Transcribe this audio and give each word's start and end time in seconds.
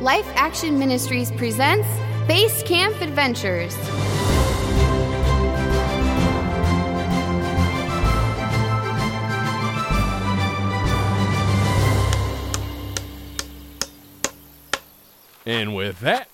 Life 0.00 0.32
Action 0.34 0.78
Ministries 0.78 1.30
presents 1.32 1.86
Base 2.26 2.62
Camp 2.62 2.98
Adventures. 3.02 3.76
And 15.44 15.74
with 15.76 16.00
that, 16.00 16.28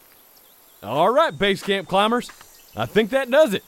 all 0.85 1.11
right, 1.11 1.37
base 1.37 1.61
camp 1.64 1.89
climbers, 1.89 2.30
I 2.77 2.87
think 2.87 3.11
that 3.11 3.29
does 3.29 3.53
it. 3.53 3.64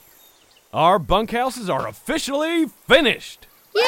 Our 0.73 0.97
bunkhouses 0.97 1.69
are 1.69 1.89
officially 1.89 2.67
finished. 2.87 3.47
Yay! 3.75 3.83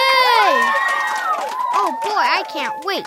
Oh 1.74 1.98
boy, 2.04 2.10
I 2.10 2.44
can't 2.52 2.84
wait. 2.84 3.06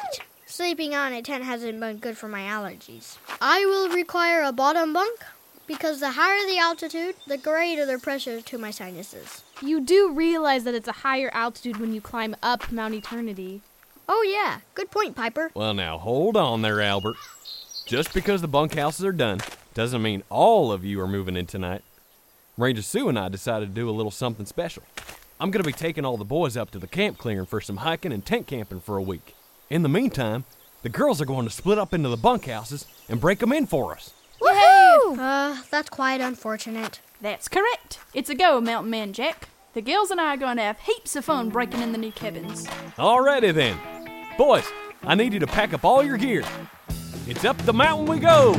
Sleeping 0.57 0.95
on 0.95 1.12
a 1.12 1.21
tent 1.21 1.43
hasn't 1.43 1.80
been 1.80 1.97
good 1.97 2.16
for 2.16 2.28
my 2.28 2.42
allergies. 2.42 3.16
I 3.41 3.66
will 3.66 3.88
require 3.88 4.41
a 4.41 4.52
bottom 4.52 4.92
bunk 4.92 5.19
because 5.66 5.98
the 5.98 6.12
higher 6.12 6.47
the 6.47 6.59
altitude, 6.59 7.16
the 7.27 7.37
greater 7.37 7.84
the 7.84 7.98
pressure 7.98 8.41
to 8.41 8.56
my 8.56 8.70
sinuses. 8.70 9.42
You 9.61 9.80
do 9.80 10.12
realize 10.12 10.62
that 10.62 10.77
it's 10.77 10.87
a 10.87 11.02
higher 11.02 11.28
altitude 11.34 11.78
when 11.78 11.92
you 11.92 12.01
climb 12.01 12.37
up 12.41 12.70
Mount 12.70 12.95
Eternity. 12.95 13.62
Oh, 14.09 14.23
yeah. 14.23 14.61
Good 14.75 14.92
point, 14.92 15.16
Piper. 15.16 15.51
Well, 15.55 15.75
now 15.75 15.98
hold 15.98 16.37
on 16.37 16.62
there, 16.62 16.80
Albert. 16.80 17.16
Just 17.84 18.14
because 18.14 18.41
the 18.41 18.47
bunkhouses 18.47 19.05
are 19.05 19.11
done 19.11 19.41
doesn't 19.75 20.02
mean 20.02 20.23
all 20.30 20.70
of 20.70 20.84
you 20.84 21.00
are 21.00 21.09
moving 21.09 21.36
in 21.36 21.47
tonight. 21.47 21.83
Ranger 22.56 22.83
Sue 22.83 23.09
and 23.09 23.19
I 23.19 23.28
decided 23.28 23.70
to 23.70 23.75
do 23.75 23.91
a 23.91 23.91
little 23.91 24.12
something 24.12 24.47
special. 24.47 24.84
I'm 25.41 25.50
going 25.50 25.64
to 25.64 25.69
be 25.69 25.73
taking 25.73 26.05
all 26.05 26.16
the 26.16 26.25
boys 26.25 26.56
up 26.56 26.70
to 26.70 26.78
the 26.78 26.86
camp 26.86 27.19
clearing 27.19 27.47
for 27.47 27.61
some 27.61 27.78
hiking 27.78 28.12
and 28.12 28.25
tent 28.25 28.47
camping 28.47 28.78
for 28.78 28.97
a 28.97 29.02
week. 29.02 29.34
In 29.70 29.82
the 29.82 29.88
meantime, 29.88 30.45
the 30.82 30.88
girls 30.88 31.20
are 31.20 31.27
going 31.27 31.46
to 31.46 31.50
split 31.52 31.78
up 31.78 31.95
into 31.95 32.09
the 32.09 32.16
bunkhouses 32.16 32.86
and 33.09 33.20
break 33.20 33.38
them 33.38 33.52
in 33.52 33.66
for 33.66 33.92
us. 33.92 34.12
Woohoo! 34.41 35.19
Uh, 35.19 35.62
that's 35.70 35.89
quite 35.89 36.20
unfortunate. 36.20 37.00
That's 37.20 37.48
correct. 37.48 37.98
It's 38.12 38.28
a 38.28 38.34
go, 38.34 38.61
Mountain 38.61 38.91
Man 38.91 39.12
Jack. 39.12 39.48
The 39.72 39.80
girls 39.80 40.11
and 40.11 40.20
I 40.20 40.34
are 40.34 40.36
going 40.36 40.58
to 40.58 40.62
have 40.62 40.78
heaps 40.80 41.16
of 41.16 41.24
fun 41.24 41.48
breaking 41.48 41.80
in 41.80 41.92
the 41.92 41.98
new 41.98 42.12
cabins. 42.12 42.66
Alrighty 42.97 43.55
then. 43.55 43.78
Boys, 44.36 44.66
I 45.02 45.14
need 45.14 45.33
you 45.33 45.41
to 45.41 45.47
pack 45.47 45.72
up 45.72 45.84
all 45.84 46.05
your 46.05 46.19
gear. 46.19 46.44
It's 47.27 47.44
up 47.44 47.56
the 47.58 47.72
mountain 47.72 48.06
we 48.06 48.19
go. 48.19 48.52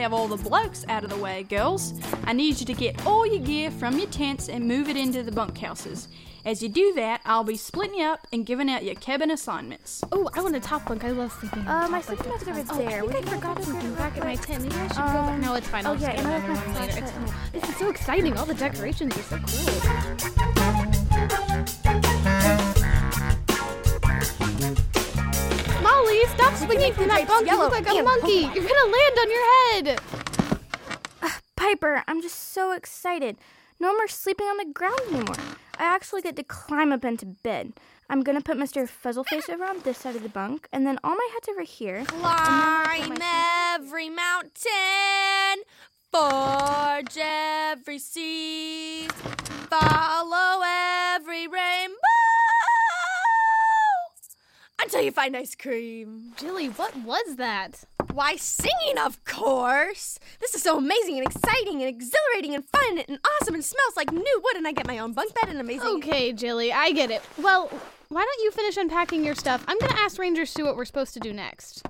Have 0.00 0.12
all 0.12 0.28
the 0.28 0.36
blokes 0.36 0.84
out 0.88 1.04
of 1.04 1.10
the 1.10 1.16
way, 1.16 1.42
girls, 1.44 1.94
I 2.24 2.32
need 2.32 2.58
you 2.60 2.66
to 2.66 2.74
get 2.74 3.06
all 3.06 3.26
your 3.26 3.40
gear 3.44 3.70
from 3.70 3.98
your 3.98 4.08
tents 4.08 4.48
and 4.48 4.66
move 4.66 4.88
it 4.88 4.96
into 4.96 5.22
the 5.22 5.30
bunkhouses. 5.30 6.08
As 6.42 6.62
you 6.62 6.70
do 6.70 6.94
that, 6.94 7.20
I'll 7.26 7.44
be 7.44 7.58
splitting 7.58 7.98
you 7.98 8.06
up 8.06 8.26
and 8.32 8.46
giving 8.46 8.70
out 8.70 8.82
your 8.82 8.94
cabin 8.94 9.30
assignments. 9.30 10.02
Oh, 10.10 10.30
I 10.32 10.40
want 10.40 10.56
a 10.56 10.60
top 10.60 10.86
bunk. 10.88 11.04
I 11.04 11.10
love 11.10 11.30
sleeping. 11.38 11.66
Uh, 11.68 11.72
on 11.84 11.90
my 11.90 12.00
top 12.00 12.06
sleeping 12.16 12.26
bunk. 12.32 12.46
bag's 12.46 12.70
over 12.70 12.82
Oh, 12.82 12.86
there. 12.86 12.98
I 13.00 13.02
We 13.02 13.12
think 13.12 13.26
I 13.26 13.30
forgot 13.36 13.56
go 13.58 13.62
something 13.62 13.94
back 13.94 14.14
back 14.14 14.16
in 14.16 14.24
my 14.24 14.36
tent. 14.36 14.62
Maybe 14.62 14.74
I 14.76 14.88
should 14.88 14.96
go 14.96 15.02
back. 15.02 15.16
Um, 15.34 15.40
No, 15.42 15.54
it's 15.54 15.68
fine. 15.68 15.84
I'll 15.84 15.92
oh, 15.92 15.96
just 15.96 16.06
yeah, 16.08 16.16
get 16.16 16.24
and 16.24 16.28
I 16.28 16.36
it 16.38 16.48
my 16.48 16.78
later. 16.78 16.92
flashlight. 17.06 17.52
This 17.52 17.68
is 17.68 17.76
so 17.76 17.90
exciting. 17.90 18.38
All 18.38 18.46
the 18.46 18.54
decorations 18.54 19.14
are 19.18 19.22
so 19.22 19.36
cool. 19.38 20.39
Stop 26.40 26.56
swinging 26.56 26.92
from 26.92 27.08
that 27.08 27.26
bunk. 27.26 27.46
You 27.46 27.58
look 27.58 27.72
like 27.72 27.88
a 27.88 28.02
monkey. 28.02 28.48
You're 28.54 28.68
gonna 28.68 28.92
land 28.96 29.16
on 29.20 29.30
your 29.30 29.46
head. 29.62 30.00
Uh, 31.22 31.30
Piper, 31.56 32.02
I'm 32.08 32.22
just 32.22 32.52
so 32.52 32.72
excited. 32.72 33.36
No 33.78 33.92
more 33.94 34.08
sleeping 34.08 34.46
on 34.46 34.56
the 34.56 34.72
ground 34.72 35.00
anymore. 35.08 35.36
I 35.78 35.84
actually 35.84 36.22
get 36.22 36.36
to 36.36 36.42
climb 36.42 36.92
up 36.92 37.04
into 37.04 37.26
bed. 37.26 37.72
I'm 38.08 38.22
gonna 38.22 38.40
put 38.40 38.56
Mr. 38.56 38.88
Fuzzleface 38.88 39.48
over 39.50 39.64
on 39.64 39.80
this 39.80 39.98
side 39.98 40.16
of 40.16 40.22
the 40.22 40.28
bunk, 40.28 40.66
and 40.72 40.86
then 40.86 40.98
all 41.04 41.14
my 41.14 41.28
head's 41.32 41.48
over 41.48 41.62
here. 41.62 42.04
Climb 42.06 43.16
every 43.74 44.10
mountain, 44.10 45.64
forge 46.10 47.16
every 47.20 47.98
sea, 47.98 49.06
follow 49.70 50.62
every 50.64 51.46
rainbow 51.46 51.99
until 54.82 55.02
you 55.02 55.12
find 55.12 55.36
ice 55.36 55.54
cream. 55.54 56.32
Jilly, 56.36 56.68
what 56.68 56.96
was 56.96 57.36
that? 57.36 57.84
Why, 58.12 58.36
singing, 58.36 58.98
of 58.98 59.24
course. 59.24 60.18
This 60.40 60.54
is 60.54 60.62
so 60.62 60.78
amazing 60.78 61.18
and 61.18 61.26
exciting 61.26 61.82
and 61.82 61.88
exhilarating 61.88 62.54
and 62.54 62.64
fun 62.64 62.98
and 62.98 63.18
awesome 63.40 63.54
and 63.54 63.64
smells 63.64 63.96
like 63.96 64.12
new 64.12 64.40
wood, 64.44 64.56
and 64.56 64.66
I 64.66 64.72
get 64.72 64.86
my 64.86 64.98
own 64.98 65.12
bunk 65.12 65.34
bed 65.34 65.48
and 65.50 65.60
amazing. 65.60 65.88
Okay, 65.98 66.32
Jilly, 66.32 66.72
I 66.72 66.92
get 66.92 67.10
it. 67.10 67.22
Well, 67.38 67.70
why 68.08 68.22
don't 68.22 68.44
you 68.44 68.50
finish 68.50 68.76
unpacking 68.76 69.24
your 69.24 69.34
stuff? 69.36 69.64
I'm 69.68 69.78
gonna 69.78 69.98
ask 69.98 70.18
Ranger 70.18 70.44
Sue 70.46 70.64
what 70.64 70.76
we're 70.76 70.84
supposed 70.84 71.14
to 71.14 71.20
do 71.20 71.32
next. 71.32 71.82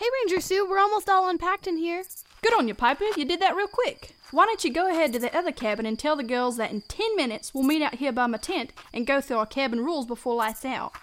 Hey, 0.00 0.06
Ranger 0.24 0.40
Sue, 0.40 0.66
we're 0.66 0.78
almost 0.78 1.10
all 1.10 1.28
unpacked 1.28 1.66
in 1.66 1.76
here. 1.76 2.02
Good 2.40 2.54
on 2.54 2.66
you, 2.66 2.74
Piper. 2.74 3.04
You 3.18 3.26
did 3.26 3.38
that 3.40 3.54
real 3.54 3.68
quick. 3.68 4.16
Why 4.30 4.46
don't 4.46 4.64
you 4.64 4.72
go 4.72 4.88
ahead 4.88 5.12
to 5.12 5.18
the 5.18 5.36
other 5.36 5.52
cabin 5.52 5.84
and 5.84 5.98
tell 5.98 6.16
the 6.16 6.22
girls 6.22 6.56
that 6.56 6.70
in 6.70 6.80
10 6.80 7.16
minutes 7.16 7.52
we'll 7.52 7.64
meet 7.64 7.82
out 7.82 7.96
here 7.96 8.10
by 8.10 8.26
my 8.26 8.38
tent 8.38 8.72
and 8.94 9.06
go 9.06 9.20
through 9.20 9.36
our 9.36 9.44
cabin 9.44 9.84
rules 9.84 10.06
before 10.06 10.34
lights 10.34 10.64
out? 10.64 10.94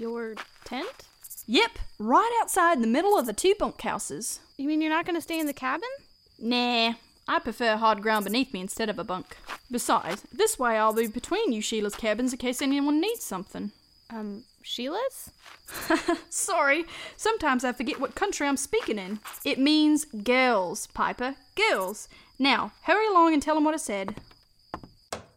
Your 0.00 0.36
tent? 0.64 1.04
Yep, 1.46 1.72
right 1.98 2.38
outside 2.40 2.76
in 2.76 2.80
the 2.80 2.88
middle 2.88 3.18
of 3.18 3.26
the 3.26 3.34
two 3.34 3.54
bunkhouses. 3.60 4.38
You 4.56 4.68
mean 4.68 4.80
you're 4.80 4.88
not 4.88 5.04
gonna 5.04 5.20
stay 5.20 5.38
in 5.38 5.46
the 5.46 5.52
cabin? 5.52 5.90
Nah, 6.38 6.94
I 7.28 7.38
prefer 7.40 7.76
hard 7.76 8.00
ground 8.00 8.24
beneath 8.24 8.54
me 8.54 8.62
instead 8.62 8.88
of 8.88 8.98
a 8.98 9.04
bunk. 9.04 9.36
Besides, 9.70 10.22
this 10.32 10.58
way 10.58 10.78
I'll 10.78 10.94
be 10.94 11.08
between 11.08 11.52
you 11.52 11.60
Sheila's 11.60 11.94
cabins 11.94 12.32
in 12.32 12.38
case 12.38 12.62
anyone 12.62 13.02
needs 13.02 13.22
something. 13.22 13.72
Um, 14.08 14.44
Sheila's? 14.62 15.30
Sorry, 16.30 16.84
sometimes 17.16 17.64
I 17.64 17.72
forget 17.72 18.00
what 18.00 18.14
country 18.14 18.46
I'm 18.46 18.56
speaking 18.56 18.98
in. 18.98 19.20
It 19.44 19.58
means 19.58 20.04
girls, 20.04 20.86
Piper. 20.88 21.36
Girls. 21.56 22.08
Now, 22.38 22.72
hurry 22.82 23.06
along 23.06 23.32
and 23.32 23.42
tell 23.42 23.54
them 23.54 23.64
what 23.64 23.74
I 23.74 23.78
said. 23.78 24.16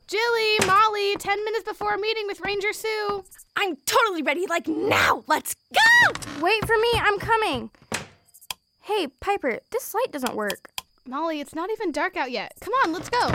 Jilly, 0.08 0.58
Molly, 0.66 1.16
ten 1.18 1.44
minutes 1.46 1.66
before 1.66 1.92
our 1.92 1.98
meeting 1.98 2.26
with 2.28 2.42
Ranger 2.42 2.74
Sue. 2.74 3.24
I'm 3.56 3.78
totally 3.86 4.22
ready, 4.22 4.46
like 4.48 4.68
now. 4.68 5.24
Let's 5.28 5.56
go! 5.74 6.14
Wait 6.42 6.66
for 6.66 6.78
me, 6.78 6.90
I'm 6.96 7.20
coming. 7.20 7.70
Hey, 8.82 9.08
Piper, 9.20 9.60
this 9.72 9.94
light 9.94 10.12
doesn't 10.12 10.36
work. 10.36 10.70
Molly, 11.06 11.40
it's 11.40 11.54
not 11.54 11.70
even 11.70 11.92
dark 11.92 12.18
out 12.18 12.32
yet. 12.32 12.54
Come 12.60 12.74
on, 12.84 12.92
let's 12.92 13.10
go. 13.10 13.34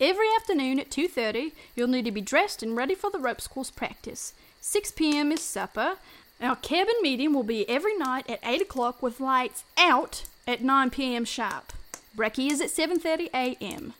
Every 0.00 0.26
afternoon 0.36 0.78
at 0.78 0.90
2:30, 0.90 1.52
you'll 1.74 1.88
need 1.88 2.04
to 2.04 2.12
be 2.12 2.20
dressed 2.20 2.62
and 2.62 2.76
ready 2.76 2.94
for 2.94 3.10
the 3.10 3.18
ropes 3.18 3.48
course 3.48 3.70
practice. 3.70 4.32
6 4.60 4.92
p.m. 4.92 5.32
is 5.32 5.42
supper. 5.42 5.96
Our 6.40 6.56
cabin 6.56 6.94
meeting 7.02 7.32
will 7.34 7.42
be 7.42 7.68
every 7.68 7.96
night 7.96 8.28
at 8.28 8.40
8 8.42 8.62
o'clock 8.62 9.02
with 9.02 9.20
lights 9.20 9.64
out 9.76 10.24
at 10.46 10.62
9 10.62 10.90
p.m. 10.90 11.24
sharp. 11.24 11.72
Brekkie 12.16 12.50
is 12.50 12.60
at 12.60 12.68
7:30 12.68 13.28
a.m. 13.34 13.94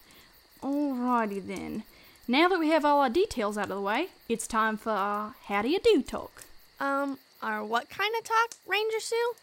Alrighty 0.62 1.46
then. 1.46 1.84
Now 2.26 2.48
that 2.48 2.58
we 2.58 2.68
have 2.68 2.84
all 2.84 3.00
our 3.00 3.08
details 3.10 3.56
out 3.56 3.70
of 3.70 3.76
the 3.76 3.80
way, 3.80 4.08
it's 4.28 4.46
time 4.46 4.76
for 4.76 4.90
our 4.90 5.34
how 5.44 5.62
do 5.62 5.68
you 5.68 5.78
do 5.82 6.02
talk. 6.02 6.44
Um, 6.80 7.18
our 7.42 7.64
what 7.64 7.88
kind 7.88 8.14
of 8.18 8.24
talk, 8.24 8.58
Ranger 8.66 9.00
Sue? 9.00 9.34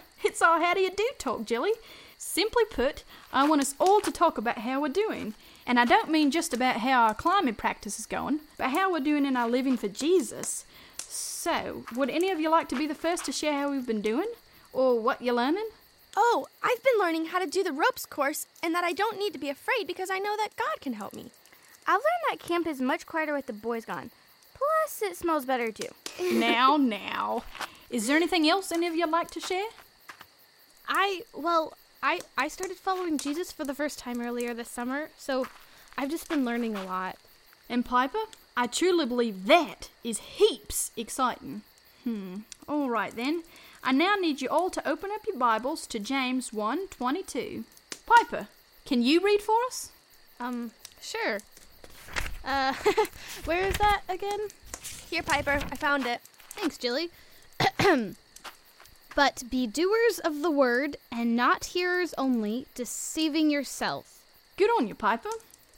It's 0.24 0.42
our 0.42 0.60
how 0.60 0.74
do 0.74 0.80
you 0.80 0.90
do 0.90 1.08
talk, 1.18 1.44
Jilly. 1.44 1.72
Simply 2.18 2.64
put, 2.70 3.04
I 3.32 3.48
want 3.48 3.60
us 3.60 3.74
all 3.78 4.00
to 4.00 4.10
talk 4.10 4.38
about 4.38 4.58
how 4.58 4.80
we're 4.80 4.88
doing. 4.88 5.34
And 5.66 5.80
I 5.80 5.84
don't 5.84 6.10
mean 6.10 6.30
just 6.30 6.54
about 6.54 6.76
how 6.76 7.02
our 7.02 7.14
climbing 7.14 7.56
practice 7.56 7.98
is 7.98 8.06
going, 8.06 8.40
but 8.56 8.70
how 8.70 8.92
we're 8.92 9.00
doing 9.00 9.26
in 9.26 9.36
our 9.36 9.48
living 9.48 9.76
for 9.76 9.88
Jesus. 9.88 10.64
So, 10.98 11.84
would 11.94 12.08
any 12.08 12.30
of 12.30 12.38
you 12.38 12.50
like 12.50 12.68
to 12.68 12.76
be 12.76 12.86
the 12.86 12.94
first 12.94 13.24
to 13.24 13.32
share 13.32 13.54
how 13.54 13.70
we've 13.70 13.86
been 13.86 14.00
doing? 14.00 14.28
Or 14.72 15.00
what 15.00 15.22
you're 15.22 15.34
learning? 15.34 15.68
Oh, 16.16 16.46
I've 16.62 16.82
been 16.82 16.98
learning 16.98 17.26
how 17.26 17.40
to 17.40 17.46
do 17.46 17.62
the 17.62 17.72
ropes 17.72 18.06
course 18.06 18.46
and 18.62 18.74
that 18.74 18.84
I 18.84 18.92
don't 18.92 19.18
need 19.18 19.32
to 19.32 19.38
be 19.38 19.48
afraid 19.48 19.86
because 19.86 20.10
I 20.10 20.18
know 20.18 20.36
that 20.36 20.56
God 20.56 20.80
can 20.80 20.94
help 20.94 21.14
me. 21.14 21.30
I've 21.86 21.94
learned 21.94 22.40
that 22.40 22.46
camp 22.46 22.66
is 22.66 22.80
much 22.80 23.06
quieter 23.06 23.34
with 23.34 23.46
the 23.46 23.52
boys 23.52 23.84
gone. 23.84 24.10
Plus, 24.54 25.02
it 25.02 25.16
smells 25.16 25.44
better 25.44 25.70
too. 25.70 25.88
now, 26.32 26.76
now. 26.76 27.44
Is 27.90 28.06
there 28.06 28.16
anything 28.16 28.48
else 28.48 28.72
any 28.72 28.86
of 28.86 28.94
you'd 28.94 29.10
like 29.10 29.30
to 29.32 29.40
share? 29.40 29.66
I 30.88 31.22
well, 31.34 31.74
I 32.06 32.20
I 32.38 32.46
started 32.46 32.76
following 32.76 33.18
Jesus 33.18 33.50
for 33.50 33.64
the 33.64 33.74
first 33.74 33.98
time 33.98 34.20
earlier 34.20 34.54
this 34.54 34.70
summer, 34.70 35.08
so 35.18 35.48
I've 35.98 36.08
just 36.08 36.28
been 36.28 36.44
learning 36.44 36.76
a 36.76 36.84
lot. 36.84 37.16
And 37.68 37.84
Piper, 37.84 38.26
I 38.56 38.68
truly 38.68 39.04
believe 39.04 39.46
that 39.46 39.90
is 40.04 40.20
heaps 40.38 40.92
exciting. 40.96 41.62
Hmm. 42.04 42.42
All 42.68 42.88
right 42.90 43.14
then. 43.14 43.42
I 43.82 43.90
now 43.90 44.14
need 44.14 44.40
you 44.40 44.48
all 44.48 44.70
to 44.70 44.88
open 44.88 45.10
up 45.12 45.26
your 45.26 45.36
Bibles 45.36 45.84
to 45.88 45.98
James 45.98 46.50
1:22. 46.50 47.64
Piper, 48.06 48.46
can 48.84 49.02
you 49.02 49.20
read 49.20 49.42
for 49.42 49.56
us? 49.66 49.90
Um, 50.38 50.70
sure. 51.00 51.40
Uh, 52.44 52.74
where 53.46 53.66
is 53.66 53.78
that 53.78 54.02
again? 54.08 54.46
Here, 55.10 55.24
Piper, 55.24 55.58
I 55.72 55.74
found 55.74 56.06
it. 56.06 56.20
Thanks, 56.50 56.78
Jilly. 56.78 57.10
but 59.16 59.42
be 59.50 59.66
doers 59.66 60.20
of 60.22 60.42
the 60.42 60.50
word 60.50 60.98
and 61.10 61.34
not 61.34 61.64
hearers 61.64 62.14
only, 62.18 62.66
deceiving 62.74 63.50
yourself. 63.50 64.22
Good 64.56 64.70
on 64.78 64.86
you, 64.86 64.94
Piper. 64.94 65.30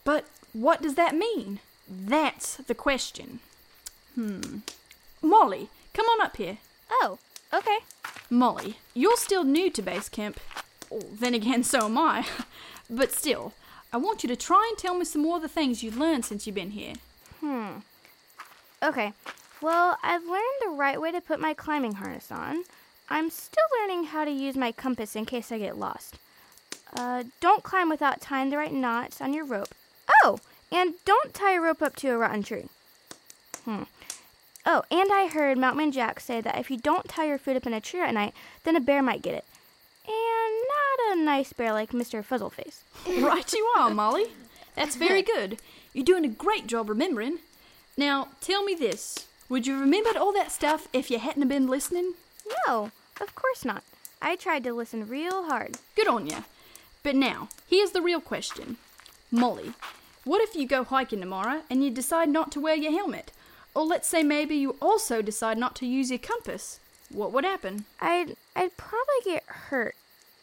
But 0.04 0.26
What 0.52 0.82
does 0.82 0.96
that 0.96 1.14
mean? 1.14 1.60
That's 1.88 2.56
the 2.56 2.74
question. 2.74 3.38
Hmm. 4.14 4.58
Molly, 5.22 5.68
come 5.94 6.06
on 6.06 6.20
up 6.20 6.36
here. 6.36 6.58
Oh, 6.90 7.18
okay. 7.54 7.78
Molly, 8.28 8.78
you're 8.92 9.16
still 9.16 9.44
new 9.44 9.70
to 9.70 9.82
base 9.82 10.08
camp. 10.08 10.40
Oh, 10.90 11.02
then 11.12 11.34
again, 11.34 11.62
so 11.62 11.84
am 11.84 11.96
I. 11.96 12.26
but 12.90 13.12
still, 13.12 13.52
I 13.92 13.98
want 13.98 14.24
you 14.24 14.28
to 14.30 14.36
try 14.36 14.66
and 14.68 14.76
tell 14.76 14.98
me 14.98 15.04
some 15.04 15.22
more 15.22 15.36
of 15.36 15.42
the 15.42 15.48
things 15.48 15.82
you've 15.82 15.96
learned 15.96 16.24
since 16.24 16.46
you've 16.46 16.56
been 16.56 16.72
here. 16.72 16.94
Hmm. 17.40 17.78
Okay. 18.82 19.12
Well, 19.60 19.96
I've 20.02 20.24
learned 20.24 20.58
the 20.62 20.70
right 20.70 21.00
way 21.00 21.12
to 21.12 21.20
put 21.20 21.40
my 21.40 21.54
climbing 21.54 21.94
harness 21.94 22.32
on. 22.32 22.64
I'm 23.10 23.30
still 23.30 23.64
learning 23.80 24.04
how 24.04 24.24
to 24.24 24.30
use 24.30 24.56
my 24.56 24.72
compass 24.72 25.16
in 25.16 25.24
case 25.24 25.50
I 25.50 25.58
get 25.58 25.78
lost. 25.78 26.18
Uh, 26.96 27.24
don't 27.40 27.62
climb 27.62 27.88
without 27.88 28.20
tying 28.20 28.50
the 28.50 28.56
right 28.56 28.72
knots 28.72 29.20
on 29.20 29.34
your 29.34 29.44
rope. 29.44 29.74
Oh, 30.24 30.38
and 30.70 30.94
don't 31.04 31.34
tie 31.34 31.54
a 31.54 31.60
rope 31.60 31.82
up 31.82 31.96
to 31.96 32.08
a 32.08 32.18
rotten 32.18 32.42
tree. 32.42 32.66
Hmm. 33.64 33.84
Oh, 34.66 34.82
and 34.90 35.10
I 35.12 35.28
heard 35.28 35.56
Mountain 35.56 35.92
Jack 35.92 36.20
say 36.20 36.40
that 36.40 36.58
if 36.58 36.70
you 36.70 36.76
don't 36.76 37.08
tie 37.08 37.26
your 37.26 37.38
food 37.38 37.56
up 37.56 37.66
in 37.66 37.72
a 37.72 37.80
tree 37.80 38.00
at 38.00 38.12
night, 38.12 38.34
then 38.64 38.76
a 38.76 38.80
bear 38.80 39.02
might 39.02 39.22
get 39.22 39.34
it. 39.34 39.44
And 40.06 40.14
not 41.08 41.16
a 41.18 41.22
nice 41.22 41.52
bear 41.52 41.72
like 41.72 41.92
Mr. 41.92 42.24
Fuzzleface. 42.24 42.82
right 43.22 43.52
you 43.52 43.72
are, 43.76 43.90
Molly. 43.90 44.26
That's 44.74 44.96
very 44.96 45.22
good. 45.36 45.60
You're 45.94 46.04
doing 46.04 46.24
a 46.24 46.28
great 46.28 46.66
job 46.66 46.88
remembering. 46.88 47.38
Now, 47.96 48.28
tell 48.40 48.62
me 48.62 48.74
this. 48.74 49.26
Would 49.48 49.66
you 49.66 49.80
remembered 49.80 50.16
all 50.16 50.32
that 50.34 50.52
stuff 50.52 50.88
if 50.92 51.10
you 51.10 51.18
hadn't 51.18 51.48
been 51.48 51.66
listening? 51.66 52.14
No, 52.66 52.90
of 53.20 53.34
course 53.34 53.64
not. 53.64 53.82
I 54.20 54.36
tried 54.36 54.64
to 54.64 54.72
listen 54.72 55.08
real 55.08 55.44
hard. 55.44 55.78
Good 55.94 56.08
on 56.08 56.26
you. 56.26 56.44
But 57.02 57.14
now, 57.14 57.48
here's 57.68 57.92
the 57.92 58.02
real 58.02 58.20
question. 58.20 58.76
Molly, 59.30 59.72
what 60.24 60.42
if 60.42 60.54
you 60.54 60.66
go 60.66 60.84
hiking 60.84 61.20
tomorrow 61.20 61.62
and 61.70 61.82
you 61.84 61.90
decide 61.90 62.28
not 62.28 62.50
to 62.52 62.60
wear 62.60 62.74
your 62.74 62.92
helmet? 62.92 63.30
Or 63.74 63.84
let's 63.84 64.08
say 64.08 64.22
maybe 64.22 64.56
you 64.56 64.76
also 64.80 65.22
decide 65.22 65.58
not 65.58 65.76
to 65.76 65.86
use 65.86 66.10
your 66.10 66.18
compass. 66.18 66.80
What 67.10 67.32
would 67.32 67.44
happen? 67.44 67.84
I'd 68.00 68.36
I'd 68.56 68.76
probably 68.76 69.20
get 69.24 69.44
hurt 69.46 69.94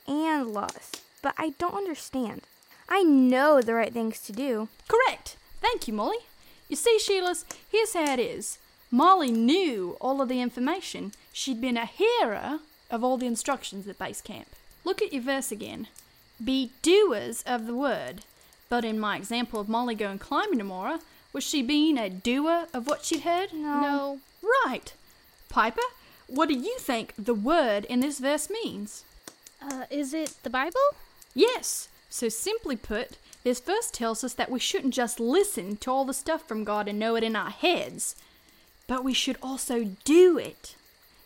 and 0.08 0.52
lost, 0.52 1.02
but 1.22 1.36
I 1.38 1.50
don't 1.58 1.76
understand. 1.76 2.42
I 2.88 3.04
know 3.04 3.62
the 3.62 3.74
right 3.74 3.94
things 3.94 4.20
to 4.22 4.32
do. 4.32 4.70
Correct. 4.88 5.38
Thank 5.62 5.88
you, 5.88 5.94
Molly. 5.94 6.18
You 6.70 6.76
see, 6.76 6.98
Sheila's, 7.00 7.46
here's 7.70 7.94
how 7.94 8.14
it 8.14 8.20
is. 8.20 8.58
Molly 8.96 9.30
knew 9.30 9.98
all 10.00 10.22
of 10.22 10.30
the 10.30 10.40
information. 10.40 11.12
She'd 11.34 11.60
been 11.60 11.76
a 11.76 11.86
hearer 11.86 12.60
of 12.90 13.04
all 13.04 13.18
the 13.18 13.26
instructions 13.26 13.90
at 13.90 14.00
base 14.00 14.22
camp. 14.22 14.48
Look 14.86 15.02
at 15.02 15.12
your 15.12 15.22
verse 15.22 15.52
again. 15.52 15.88
Be 16.42 16.72
doers 16.82 17.44
of 17.46 17.68
the 17.68 17.76
word. 17.76 18.22
But 18.70 18.86
in 18.86 18.98
my 18.98 19.18
example 19.18 19.60
of 19.60 19.68
Molly 19.68 19.96
going 19.96 20.20
climbing 20.20 20.60
tomorrow, 20.60 21.00
was 21.34 21.44
she 21.44 21.62
being 21.62 21.98
a 21.98 22.10
doer 22.10 22.68
of 22.74 22.88
what 22.88 23.04
she'd 23.04 23.24
heard? 23.24 23.52
No. 23.52 24.20
Right. 24.66 24.94
Piper, 25.50 25.82
what 26.28 26.48
do 26.48 26.56
you 26.56 26.78
think 26.80 27.14
the 27.18 27.34
word 27.34 27.84
in 27.84 28.00
this 28.00 28.20
verse 28.20 28.50
means? 28.50 29.04
Uh, 29.62 29.88
is 29.90 30.14
it 30.14 30.38
the 30.44 30.50
Bible? 30.50 30.80
Yes. 31.34 31.90
So 32.10 32.30
simply 32.30 32.78
put, 32.78 33.18
this 33.44 33.60
verse 33.60 33.92
tells 33.92 34.24
us 34.24 34.34
that 34.36 34.50
we 34.50 34.60
shouldn't 34.60 34.94
just 34.94 35.20
listen 35.20 35.76
to 35.78 35.92
all 35.92 36.06
the 36.06 36.14
stuff 36.14 36.48
from 36.48 36.64
God 36.64 36.88
and 36.88 36.98
know 36.98 37.18
it 37.18 37.26
in 37.26 37.36
our 37.36 37.50
heads, 37.50 38.16
but 38.88 39.04
we 39.04 39.14
should 39.14 39.38
also 39.42 39.92
do 40.04 40.38
it. 40.38 40.76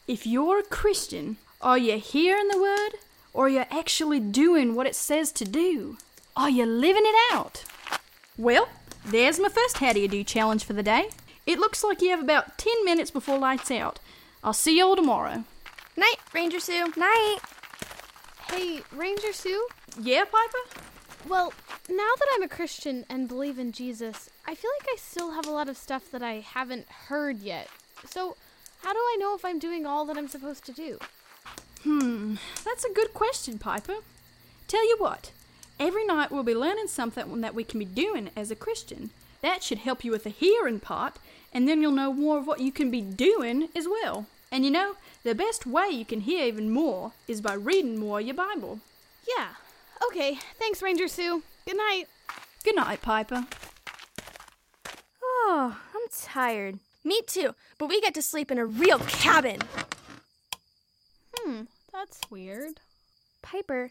If 0.08 0.26
you're 0.26 0.60
a 0.60 0.64
Christian, 0.64 1.38
are 1.62 1.78
you 1.78 1.98
hearing 1.98 2.48
the 2.48 2.60
word 2.60 3.00
or 3.34 3.46
are 3.46 3.50
you 3.50 3.66
actually 3.70 4.20
doing 4.20 4.76
what 4.76 4.88
it 4.88 4.96
says 4.96 5.32
to 5.34 5.46
do? 5.46 5.98
Are 6.36 6.50
you 6.50 6.66
living 6.66 7.04
it 7.06 7.34
out? 7.34 7.64
Well, 8.38 8.70
there's 9.06 9.40
my 9.40 9.50
first 9.50 9.78
How 9.78 9.94
Do 9.94 10.00
You 10.00 10.08
Do 10.08 10.24
challenge 10.24 10.64
for 10.64 10.74
the 10.74 10.84
day. 10.84 11.10
It 11.46 11.60
looks 11.60 11.84
like 11.84 12.02
you 12.02 12.10
have 12.12 12.22
about 12.22 12.58
10 12.58 12.86
minutes 12.86 13.12
before 13.12 13.38
lights 13.38 13.72
out. 13.72 14.00
I'll 14.44 14.54
see 14.54 14.78
you 14.78 14.86
all 14.86 14.96
tomorrow. 14.96 15.44
Night, 15.98 16.16
Ranger 16.34 16.60
Sue. 16.60 16.94
Night. 16.96 17.40
Hey, 18.50 18.82
Ranger 18.96 19.34
Sue? 19.34 19.68
Yeah, 20.00 20.24
Piper? 20.24 20.82
Well, 21.28 21.54
now 21.90 22.12
that 22.18 22.28
I'm 22.34 22.44
a 22.44 22.48
Christian 22.48 23.06
and 23.10 23.28
believe 23.28 23.60
in 23.60 23.72
Jesus, 23.72 24.30
I 24.50 24.56
feel 24.56 24.72
like 24.80 24.88
I 24.92 24.98
still 24.98 25.34
have 25.34 25.46
a 25.46 25.52
lot 25.52 25.70
of 25.70 25.78
stuff 25.78 26.10
that 26.10 26.24
I 26.24 26.40
haven't 26.40 26.90
heard 26.90 27.38
yet. 27.38 27.68
So, 28.10 28.36
how 28.82 28.94
do 28.94 28.98
I 28.98 29.18
know 29.20 29.36
if 29.36 29.46
I'm 29.46 29.60
doing 29.60 29.86
all 29.86 30.06
that 30.06 30.18
I'm 30.18 30.28
supposed 30.28 30.66
to 30.66 30.72
do? 30.72 30.98
Hmm, 31.84 32.38
that's 32.66 32.84
a 32.84 32.92
good 32.92 33.14
question, 33.14 33.60
Piper. 33.60 33.98
Tell 34.68 34.84
you 34.90 34.96
what, 34.98 35.32
every 35.80 36.04
night 36.04 36.32
we'll 36.32 36.42
be 36.42 36.56
learning 36.56 36.88
something 36.88 37.42
that 37.42 37.54
we 37.54 37.64
can 37.64 37.78
be 37.78 37.86
doing 37.86 38.32
as 38.36 38.50
a 38.50 38.56
Christian. 38.56 39.12
That 39.44 39.62
should 39.62 39.78
help 39.78 40.04
you 40.04 40.10
with 40.10 40.24
the 40.24 40.32
hearing 40.32 40.80
part, 40.80 41.18
and 41.54 41.68
then 41.68 41.84
you'll 41.84 41.92
know 41.92 42.12
more 42.12 42.40
of 42.40 42.48
what 42.48 42.60
you 42.60 42.72
can 42.72 42.90
be 42.90 43.02
doing 43.02 43.70
as 43.76 43.88
well. 43.88 44.26
And 44.52 44.66
you 44.66 44.72
know, 44.72 44.96
the 45.24 45.36
best 45.36 45.68
way 45.68 45.90
you 45.90 46.06
can 46.06 46.22
hear 46.22 46.48
even 46.48 46.72
more 46.72 47.12
is 47.28 47.40
by 47.40 47.54
reading 47.54 48.00
more 48.00 48.20
of 48.20 48.26
your 48.26 48.34
Bible. 48.34 48.80
Yeah. 49.28 49.50
Okay, 50.08 50.40
thanks, 50.58 50.82
Ranger 50.82 51.08
Sue. 51.08 51.44
Good 51.68 51.78
night. 51.78 52.06
Good 52.64 52.78
night, 52.78 53.04
Piper. 53.04 53.46
Oh, 55.52 55.76
I'm 55.96 56.02
tired. 56.16 56.78
Me 57.04 57.22
too, 57.26 57.56
but 57.80 57.90
we 57.90 58.00
get 58.02 58.14
to 58.14 58.22
sleep 58.22 58.52
in 58.52 58.60
a 58.60 58.68
real 58.68 59.00
cabin. 59.00 59.58
Hmm, 61.36 61.62
that's 61.92 62.22
weird. 62.30 62.82
Piper, 63.42 63.90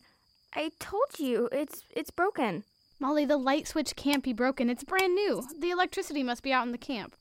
I 0.55 0.71
told 0.79 1.19
you 1.19 1.49
it's 1.51 1.83
it's 1.91 2.13
broken. 2.13 2.63
Molly, 3.01 3.25
the 3.25 3.37
light 3.37 3.67
switch 3.67 3.97
can't 3.97 4.23
be 4.23 4.33
broken. 4.33 4.71
It's 4.71 4.85
brand 4.85 5.17
new. 5.17 5.43
The 5.59 5.71
electricity 5.71 6.23
must 6.23 6.45
be 6.45 6.53
out 6.53 6.65
in 6.65 6.71
the 6.71 6.79
camp. 6.79 7.17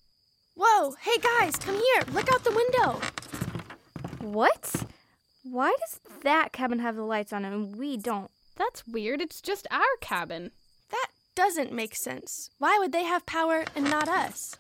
Whoa, 0.56 0.92
hey 1.02 1.18
guys, 1.18 1.56
come 1.56 1.82
here. 1.82 2.04
Look 2.14 2.32
out 2.32 2.44
the 2.44 2.52
window. 2.52 3.02
What? 4.22 4.84
Why 5.42 5.76
does 5.80 6.00
that 6.22 6.54
cabin 6.54 6.78
have 6.78 6.96
the 6.96 7.02
lights 7.02 7.34
on 7.34 7.44
and 7.44 7.76
we 7.76 7.98
don't? 7.98 8.30
That's 8.56 8.86
weird. 8.86 9.20
It's 9.20 9.42
just 9.42 9.66
our 9.72 9.98
cabin. 10.00 10.52
That 11.38 11.44
doesn't 11.44 11.72
make 11.72 11.94
sense. 11.94 12.50
Why 12.58 12.80
would 12.80 12.92
they 12.92 13.04
have 13.04 13.28
power 13.28 13.64
and 13.76 13.86
not 13.86 14.08
us? 14.08 14.56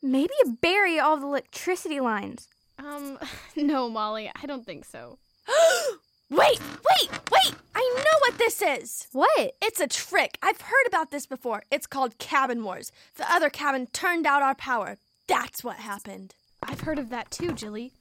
Maybe 0.00 0.32
bury 0.60 1.00
all 1.00 1.16
the 1.16 1.26
electricity 1.26 1.98
lines. 1.98 2.48
Um, 2.78 3.18
no, 3.56 3.90
Molly, 3.90 4.30
I 4.40 4.46
don't 4.46 4.64
think 4.64 4.84
so. 4.84 5.18
Wait, 6.30 6.60
wait, 6.60 7.10
wait! 7.30 7.54
I 7.74 7.94
know 7.94 8.18
what 8.20 8.38
this 8.38 8.62
is! 8.62 9.06
What? 9.12 9.52
It's 9.60 9.80
a 9.80 9.86
trick. 9.86 10.38
I've 10.42 10.62
heard 10.62 10.86
about 10.86 11.10
this 11.10 11.26
before. 11.26 11.62
It's 11.70 11.86
called 11.86 12.16
Cabin 12.16 12.64
Wars. 12.64 12.90
The 13.16 13.30
other 13.30 13.50
cabin 13.50 13.86
turned 13.92 14.24
out 14.24 14.40
our 14.40 14.54
power. 14.54 14.96
That's 15.28 15.62
what 15.62 15.76
happened. 15.76 16.34
I've 16.62 16.80
heard 16.80 16.98
of 16.98 17.10
that 17.10 17.30
too, 17.30 17.52
Jilly. 17.52 17.92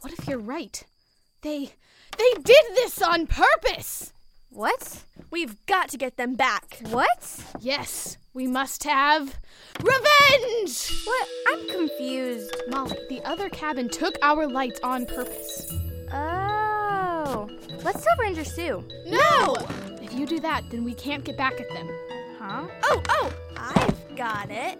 What 0.00 0.14
if 0.14 0.26
you're 0.26 0.38
right? 0.38 0.82
They 1.42 1.72
they 2.16 2.32
did 2.42 2.64
this 2.74 3.02
on 3.02 3.26
purpose. 3.26 4.13
What? 4.54 5.02
We've 5.32 5.56
got 5.66 5.88
to 5.88 5.96
get 5.96 6.16
them 6.16 6.36
back. 6.36 6.78
What? 6.90 7.44
Yes, 7.58 8.18
we 8.34 8.46
must 8.46 8.84
have 8.84 9.36
revenge. 9.80 11.04
What? 11.04 11.28
I'm 11.48 11.68
confused. 11.68 12.54
Molly, 12.68 12.96
the 13.08 13.20
other 13.24 13.48
cabin 13.48 13.88
took 13.88 14.14
our 14.22 14.46
lights 14.46 14.78
on 14.84 15.06
purpose. 15.06 15.72
Oh. 16.12 17.50
Let's 17.82 18.04
tell 18.04 18.16
Ranger 18.20 18.44
Sue. 18.44 18.84
No! 19.06 19.56
If 20.00 20.14
you 20.14 20.24
do 20.24 20.38
that, 20.38 20.70
then 20.70 20.84
we 20.84 20.94
can't 20.94 21.24
get 21.24 21.36
back 21.36 21.60
at 21.60 21.68
them. 21.70 21.90
Huh? 22.38 22.68
Oh, 22.84 23.02
oh, 23.08 23.34
I've 23.56 24.16
got 24.16 24.52
it. 24.52 24.78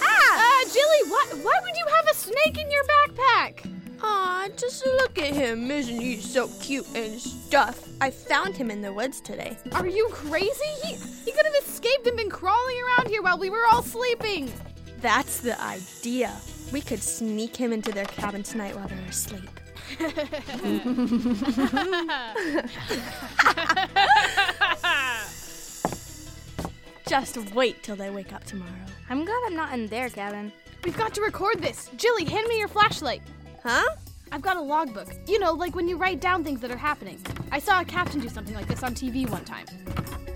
Ah! 0.00 0.62
Uh, 0.62 0.68
Jilly, 0.68 1.10
why, 1.10 1.26
why 1.42 1.58
would 1.60 1.76
you 1.76 1.86
have 1.96 2.06
a 2.06 2.14
snake 2.14 2.56
in 2.56 2.70
your 2.70 2.84
backpack? 2.84 3.73
Aw, 4.06 4.48
just 4.54 4.84
look 4.84 5.18
at 5.18 5.32
him. 5.32 5.70
Isn't 5.70 5.98
he 5.98 6.20
so 6.20 6.48
cute 6.60 6.86
and 6.94 7.18
stuff? 7.18 7.88
I 8.02 8.10
found 8.10 8.54
him 8.54 8.70
in 8.70 8.82
the 8.82 8.92
woods 8.92 9.22
today. 9.22 9.56
Are 9.72 9.86
you 9.86 10.08
crazy? 10.12 10.50
He, 10.82 10.96
he 11.24 11.32
could 11.32 11.46
have 11.46 11.54
escaped 11.62 12.06
and 12.06 12.14
been 12.16 12.28
crawling 12.28 12.76
around 12.82 13.08
here 13.08 13.22
while 13.22 13.38
we 13.38 13.48
were 13.48 13.64
all 13.72 13.82
sleeping. 13.82 14.52
That's 15.00 15.40
the 15.40 15.58
idea. 15.62 16.34
We 16.70 16.82
could 16.82 17.02
sneak 17.02 17.56
him 17.56 17.72
into 17.72 17.92
their 17.92 18.04
cabin 18.04 18.42
tonight 18.42 18.76
while 18.76 18.88
they're 18.88 18.98
asleep. 19.08 19.48
Just 27.06 27.36
wait 27.54 27.82
till 27.82 27.96
they 27.96 28.10
wake 28.10 28.32
up 28.32 28.44
tomorrow. 28.44 28.70
I'm 29.08 29.24
glad 29.24 29.42
I'm 29.46 29.56
not 29.56 29.72
in 29.72 29.86
their 29.88 30.10
cabin. 30.10 30.52
We've 30.84 30.96
got 30.96 31.14
to 31.14 31.22
record 31.22 31.60
this. 31.62 31.90
Jilly, 31.96 32.24
hand 32.24 32.46
me 32.48 32.58
your 32.58 32.68
flashlight. 32.68 33.22
Huh? 33.64 33.82
I've 34.30 34.42
got 34.42 34.58
a 34.58 34.60
logbook. 34.60 35.08
You 35.26 35.38
know, 35.38 35.54
like 35.54 35.74
when 35.74 35.88
you 35.88 35.96
write 35.96 36.20
down 36.20 36.44
things 36.44 36.60
that 36.60 36.70
are 36.70 36.76
happening. 36.76 37.18
I 37.50 37.58
saw 37.58 37.80
a 37.80 37.84
captain 37.84 38.20
do 38.20 38.28
something 38.28 38.54
like 38.54 38.68
this 38.68 38.82
on 38.82 38.94
TV 38.94 39.28
one 39.28 39.42
time. 39.46 39.64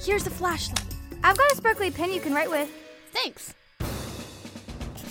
Here's 0.01 0.27
a 0.27 0.31
flashlight. 0.31 0.83
I've 1.23 1.37
got 1.37 1.53
a 1.53 1.57
sparkly 1.57 1.91
pen 1.91 2.11
you 2.11 2.23
can 2.23 2.33
write 2.33 2.51
with. 2.51 2.71
Thanks. 3.13 3.53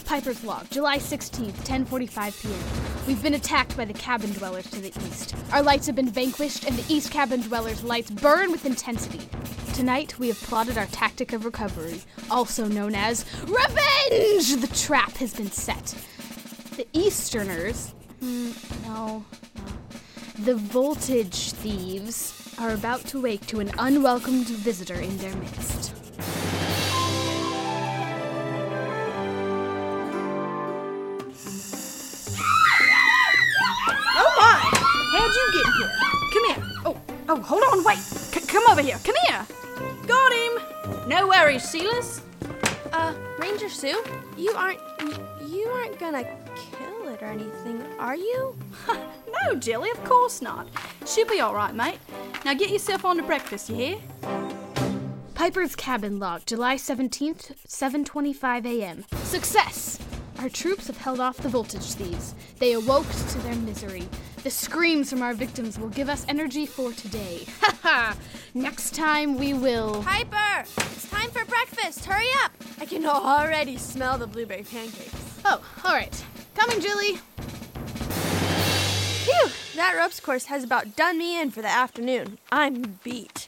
Piper's 0.05 0.43
Log, 0.43 0.67
July 0.71 0.97
16th, 0.97 1.63
10:45 1.63 2.41
p.m. 2.41 3.05
We've 3.05 3.21
been 3.21 3.35
attacked 3.35 3.77
by 3.77 3.85
the 3.85 3.93
cabin 3.93 4.31
dwellers 4.31 4.67
to 4.71 4.81
the 4.81 4.93
east. 5.05 5.35
Our 5.51 5.61
lights 5.61 5.85
have 5.85 5.95
been 5.95 6.09
vanquished 6.09 6.65
and 6.65 6.75
the 6.75 6.91
east 6.91 7.11
cabin 7.11 7.41
dwellers' 7.41 7.83
lights 7.83 8.09
burn 8.09 8.51
with 8.51 8.65
intensity. 8.65 9.29
Tonight, 9.75 10.17
we 10.17 10.29
have 10.29 10.41
plotted 10.41 10.77
our 10.77 10.87
tactic 10.87 11.33
of 11.33 11.45
recovery, 11.45 12.01
also 12.31 12.65
known 12.65 12.95
as 12.95 13.25
Revenge! 13.41 14.55
The 14.55 14.71
trap 14.73 15.17
has 15.17 15.35
been 15.35 15.51
set. 15.51 15.93
The 16.77 16.87
Easterners, 16.93 17.93
hmm, 18.19 18.51
no, 18.83 19.23
no, 19.55 19.63
the 20.39 20.55
Voltage 20.55 21.51
Thieves 21.51 22.55
are 22.59 22.71
about 22.71 23.01
to 23.05 23.21
wake 23.21 23.45
to 23.47 23.59
an 23.59 23.71
unwelcomed 23.77 24.47
visitor 24.47 24.95
in 24.95 25.17
their 25.17 25.35
midst. 25.35 25.93
Oh 34.19 34.33
my! 34.37 34.59
How'd 35.13 35.33
you 35.35 35.45
get 35.53 35.67
here? 35.77 35.91
Come 36.33 36.45
here. 36.45 36.61
Oh, 36.85 36.97
oh, 37.29 37.41
hold 37.41 37.63
on, 37.63 37.83
wait. 37.83 37.97
C- 37.99 38.41
come 38.47 38.63
over 38.69 38.81
here. 38.81 38.99
Come 39.03 39.15
here. 39.27 39.45
Got 40.07 40.33
him. 40.33 41.07
No 41.07 41.27
worries, 41.27 41.63
Silas. 41.69 42.21
Uh, 42.91 43.13
Ranger 43.37 43.69
Sue, 43.69 44.03
you 44.37 44.51
aren't 44.53 44.79
you 45.47 45.67
aren't 45.67 45.99
gonna 45.99 46.23
kill 46.55 46.75
it 46.75 46.76
or 47.21 47.25
anything, 47.27 47.83
are 47.99 48.15
you? 48.15 48.55
No, 49.45 49.55
Jilly, 49.55 49.91
of 49.91 50.03
course 50.03 50.41
not. 50.41 50.67
She'll 51.05 51.27
be 51.27 51.39
all 51.41 51.53
right, 51.53 51.73
mate. 51.73 51.99
Now 52.43 52.53
get 52.55 52.69
yourself 52.71 53.05
on 53.05 53.17
to 53.17 53.23
breakfast, 53.23 53.69
you 53.69 53.75
hear? 53.75 53.97
Piper's 55.35 55.75
Cabin 55.75 56.17
Log, 56.17 56.45
July 56.45 56.75
17th, 56.75 57.53
7:25 57.67 58.65
a.m. 58.65 59.05
Success! 59.23 59.99
Our 60.39 60.49
troops 60.49 60.87
have 60.87 60.97
held 60.97 61.19
off 61.19 61.37
the 61.37 61.49
voltage 61.49 61.93
thieves. 61.93 62.33
They 62.59 62.73
awoke 62.73 63.07
to 63.29 63.37
their 63.39 63.55
misery. 63.55 64.07
The 64.43 64.49
screams 64.49 65.09
from 65.09 65.21
our 65.21 65.33
victims 65.33 65.77
will 65.79 65.89
give 65.89 66.09
us 66.09 66.25
energy 66.27 66.65
for 66.65 66.91
today. 66.93 67.45
Ha 67.61 67.77
ha! 67.83 68.17
Next 68.53 68.95
time 68.95 69.37
we 69.37 69.53
will. 69.53 70.01
Piper, 70.03 70.61
it's 70.77 71.09
time 71.09 71.29
for 71.29 71.45
breakfast. 71.45 72.03
Hurry 72.05 72.27
up! 72.43 72.51
I 72.79 72.85
can 72.85 73.05
already 73.05 73.77
smell 73.77 74.17
the 74.17 74.27
blueberry 74.27 74.63
pancakes. 74.63 75.39
Oh, 75.45 75.61
all 75.85 75.93
right. 75.93 76.23
Coming, 76.57 76.81
Julie. 76.81 77.19
Phew! 79.25 79.49
That 79.75 79.95
ropes 79.95 80.19
course 80.19 80.45
has 80.45 80.63
about 80.63 80.95
done 80.95 81.19
me 81.19 81.39
in 81.39 81.51
for 81.51 81.61
the 81.61 81.67
afternoon. 81.67 82.39
I'm 82.51 82.97
beat. 83.03 83.47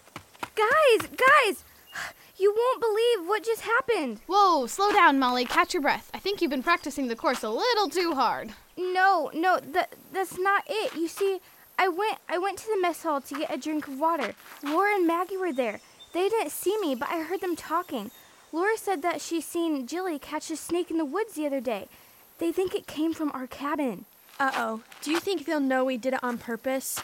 Guys, 0.56 1.08
guys, 1.08 1.64
you 2.38 2.54
won't 2.56 2.80
believe 2.80 3.28
what 3.28 3.44
just 3.44 3.62
happened. 3.62 4.20
Whoa, 4.28 4.68
slow 4.68 4.92
down, 4.92 5.18
Molly. 5.18 5.46
Catch 5.46 5.74
your 5.74 5.82
breath. 5.82 6.12
I 6.14 6.20
think 6.20 6.40
you've 6.40 6.52
been 6.52 6.62
practicing 6.62 7.08
the 7.08 7.16
course 7.16 7.42
a 7.42 7.50
little 7.50 7.90
too 7.90 8.14
hard. 8.14 8.52
No, 8.78 9.32
no, 9.34 9.60
that 9.60 9.96
that's 10.14 10.38
not 10.38 10.64
it. 10.70 10.96
You 10.96 11.08
see, 11.08 11.40
I 11.80 11.88
went 11.88 12.20
I 12.30 12.38
went 12.38 12.60
to 12.60 12.68
the 12.68 12.80
mess 12.80 13.02
hall 13.02 13.22
to 13.22 13.34
get 13.34 13.52
a 13.52 13.58
drink 13.58 13.88
of 13.88 14.00
water. 14.00 14.36
Laura 14.64 14.94
and 14.94 15.08
Maggie 15.08 15.36
were 15.36 15.52
there. 15.52 15.80
They 16.14 16.30
didn't 16.30 16.52
see 16.52 16.78
me, 16.80 16.94
but 16.94 17.10
I 17.10 17.24
heard 17.24 17.42
them 17.42 17.56
talking. 17.56 18.12
Laura 18.52 18.78
said 18.78 19.02
that 19.02 19.20
she 19.20 19.42
seen 19.42 19.88
Jilly 19.88 20.20
catch 20.20 20.52
a 20.52 20.56
snake 20.56 20.92
in 20.92 21.00
the 21.00 21.06
woods 21.06 21.34
the 21.34 21.48
other 21.48 21.60
day. 21.60 21.88
They 22.40 22.52
think 22.54 22.74
it 22.74 22.88
came 22.88 23.14
from 23.14 23.32
our 23.34 23.48
cabin. 23.48 24.06
Uh 24.40 24.52
oh. 24.56 24.82
Do 25.02 25.12
you 25.12 25.20
think 25.20 25.46
they'll 25.46 25.60
know 25.60 25.84
we 25.84 25.98
did 25.98 26.14
it 26.14 26.24
on 26.24 26.38
purpose? 26.38 27.02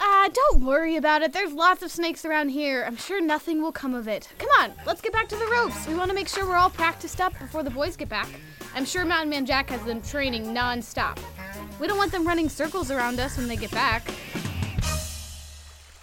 Ah, 0.00 0.28
don't 0.32 0.64
worry 0.64 0.96
about 0.96 1.22
it. 1.22 1.32
There's 1.32 1.52
lots 1.52 1.82
of 1.82 1.90
snakes 1.90 2.24
around 2.24 2.48
here. 2.50 2.84
I'm 2.86 2.96
sure 2.96 3.20
nothing 3.20 3.60
will 3.60 3.72
come 3.72 3.94
of 3.94 4.08
it. 4.08 4.32
Come 4.38 4.48
on, 4.60 4.72
let's 4.86 5.00
get 5.00 5.12
back 5.12 5.28
to 5.28 5.36
the 5.36 5.46
ropes. 5.46 5.86
We 5.86 5.94
want 5.94 6.08
to 6.08 6.14
make 6.14 6.28
sure 6.28 6.46
we're 6.46 6.56
all 6.56 6.70
practiced 6.70 7.20
up 7.20 7.38
before 7.38 7.62
the 7.62 7.70
boys 7.70 7.96
get 7.96 8.08
back. 8.08 8.28
I'm 8.74 8.84
sure 8.84 9.04
Mountain 9.04 9.30
Man 9.30 9.44
Jack 9.44 9.70
has 9.70 9.82
them 9.82 10.00
training 10.00 10.54
non-stop. 10.54 11.18
We 11.80 11.86
don't 11.86 11.98
want 11.98 12.12
them 12.12 12.26
running 12.26 12.48
circles 12.48 12.90
around 12.90 13.18
us 13.18 13.36
when 13.36 13.48
they 13.48 13.56
get 13.56 13.72
back. 13.72 14.08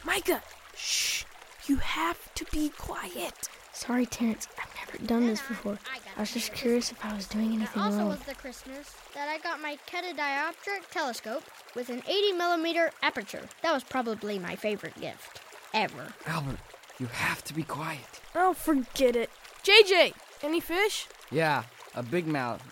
Micah, 0.04 0.44
shh. 0.76 1.24
You 1.68 1.78
have 1.78 2.34
to 2.36 2.46
be 2.52 2.70
quiet. 2.70 3.50
Sorry, 3.74 4.06
Terrence. 4.06 4.48
I've 4.52 4.58
never 4.58 4.75
done 5.06 5.28
this 5.28 5.42
before. 5.42 5.78
I 6.18 6.20
was 6.20 6.32
just 6.32 6.54
curious 6.54 6.92
if 6.92 7.04
I 7.04 7.14
was 7.14 7.28
doing 7.28 7.54
anything 7.54 7.82
also 7.82 7.98
wrong. 7.98 8.08
was 8.10 8.20
the 8.22 8.36
Christmas 8.36 8.96
that 9.14 9.28
I 9.28 9.38
got 9.40 9.62
my 9.62 9.78
catadioptric 9.88 10.90
telescope 10.92 11.44
with 11.76 11.90
an 11.90 12.02
80 12.08 12.34
millimeter 12.34 12.92
aperture. 13.02 13.44
That 13.62 13.74
was 13.74 13.84
probably 13.84 14.40
my 14.40 14.56
favorite 14.56 15.00
gift 15.00 15.42
ever. 15.74 16.14
Albert, 16.26 16.60
you 17.00 17.08
have 17.08 17.44
to 17.46 17.54
be 17.54 17.64
quiet. 17.64 18.22
Oh, 18.34 18.54
forget 18.54 19.16
it. 19.16 19.30
JJ, 19.64 20.14
any 20.44 20.60
fish? 20.60 21.08
Yeah, 21.32 21.64
a 21.96 22.04
big 22.04 22.28
mouth. 22.28 22.64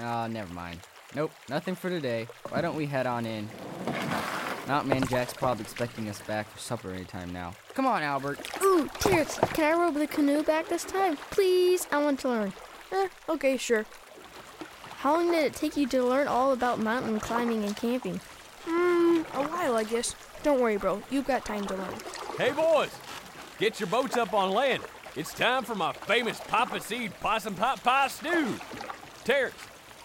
Oh, 0.00 0.26
never 0.26 0.52
mind. 0.52 0.80
Nope, 1.14 1.32
nothing 1.48 1.74
for 1.74 1.88
today. 1.88 2.28
Why 2.50 2.60
don't 2.60 2.76
we 2.76 2.86
head 2.86 3.06
on 3.06 3.26
in? 3.26 3.48
Mountain 4.66 4.90
Man 4.90 5.06
Jack's 5.06 5.32
probably 5.32 5.62
expecting 5.62 6.08
us 6.08 6.20
back 6.22 6.50
for 6.50 6.58
supper 6.58 6.90
anytime 6.90 7.32
now. 7.32 7.54
Come 7.74 7.86
on, 7.86 8.02
Albert. 8.02 8.40
Ooh, 8.62 8.88
Terrence, 8.98 9.38
can 9.54 9.64
I 9.64 9.78
row 9.78 9.92
the 9.92 10.08
canoe 10.08 10.42
back 10.42 10.68
this 10.68 10.84
time? 10.84 11.16
Please, 11.30 11.86
I 11.92 12.02
want 12.02 12.18
to 12.20 12.28
learn. 12.28 12.52
Eh, 12.90 13.08
okay, 13.28 13.56
sure. 13.56 13.86
How 14.98 15.14
long 15.14 15.30
did 15.30 15.44
it 15.44 15.54
take 15.54 15.76
you 15.76 15.86
to 15.88 16.02
learn 16.02 16.26
all 16.26 16.52
about 16.52 16.80
mountain 16.80 17.20
climbing 17.20 17.64
and 17.64 17.76
camping? 17.76 18.20
Hmm, 18.64 19.22
a 19.34 19.46
while, 19.46 19.76
I 19.76 19.84
guess. 19.84 20.16
Don't 20.42 20.60
worry, 20.60 20.78
bro. 20.78 21.00
You've 21.10 21.28
got 21.28 21.44
time 21.44 21.64
to 21.66 21.74
learn. 21.74 21.94
Hey, 22.36 22.50
boys, 22.50 22.90
get 23.58 23.78
your 23.78 23.88
boats 23.88 24.16
up 24.16 24.34
on 24.34 24.50
land. 24.50 24.82
It's 25.14 25.32
time 25.32 25.62
for 25.62 25.76
my 25.76 25.92
famous 25.92 26.40
Papa 26.40 26.80
Seed 26.80 27.12
Possum 27.20 27.54
Pot 27.54 27.82
Pie 27.84 28.08
Stew. 28.08 28.54
Terrence, 29.24 29.54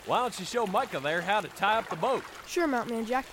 why 0.06 0.20
don't 0.20 0.40
you 0.40 0.46
show 0.46 0.68
Micah 0.68 1.00
there 1.00 1.22
how 1.22 1.42
to 1.42 1.48
tie 1.50 1.80
up 1.80 1.90
the 1.90 1.96
boat? 1.96 2.24
Sure, 2.46 2.68
Mountain 2.68 2.96
Man 2.96 3.06
Jack. 3.06 3.26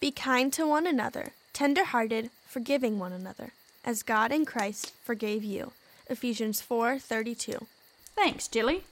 Be 0.00 0.10
kind 0.10 0.52
to 0.52 0.66
one 0.66 0.86
another, 0.86 1.32
tender 1.52 1.84
hearted, 1.84 2.30
forgiving 2.46 2.98
one 2.98 3.12
another, 3.12 3.52
as 3.84 4.02
God 4.02 4.32
in 4.32 4.44
Christ 4.44 4.92
forgave 5.02 5.42
you. 5.42 5.72
Ephesians 6.08 6.60
4:32. 6.60 7.66
Thanks, 8.14 8.48
Jilly. 8.48 8.84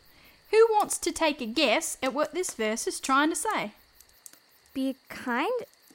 Who 0.51 0.67
wants 0.71 0.99
to 0.99 1.13
take 1.13 1.41
a 1.41 1.47
guess 1.47 1.99
at 2.03 2.15
what 2.15 2.35
this 2.35 2.55
verse 2.55 2.87
is 2.87 3.01
trying 3.01 3.31
to 3.31 3.37
say? 3.37 3.73
Be 4.73 4.97
kind 5.09 5.53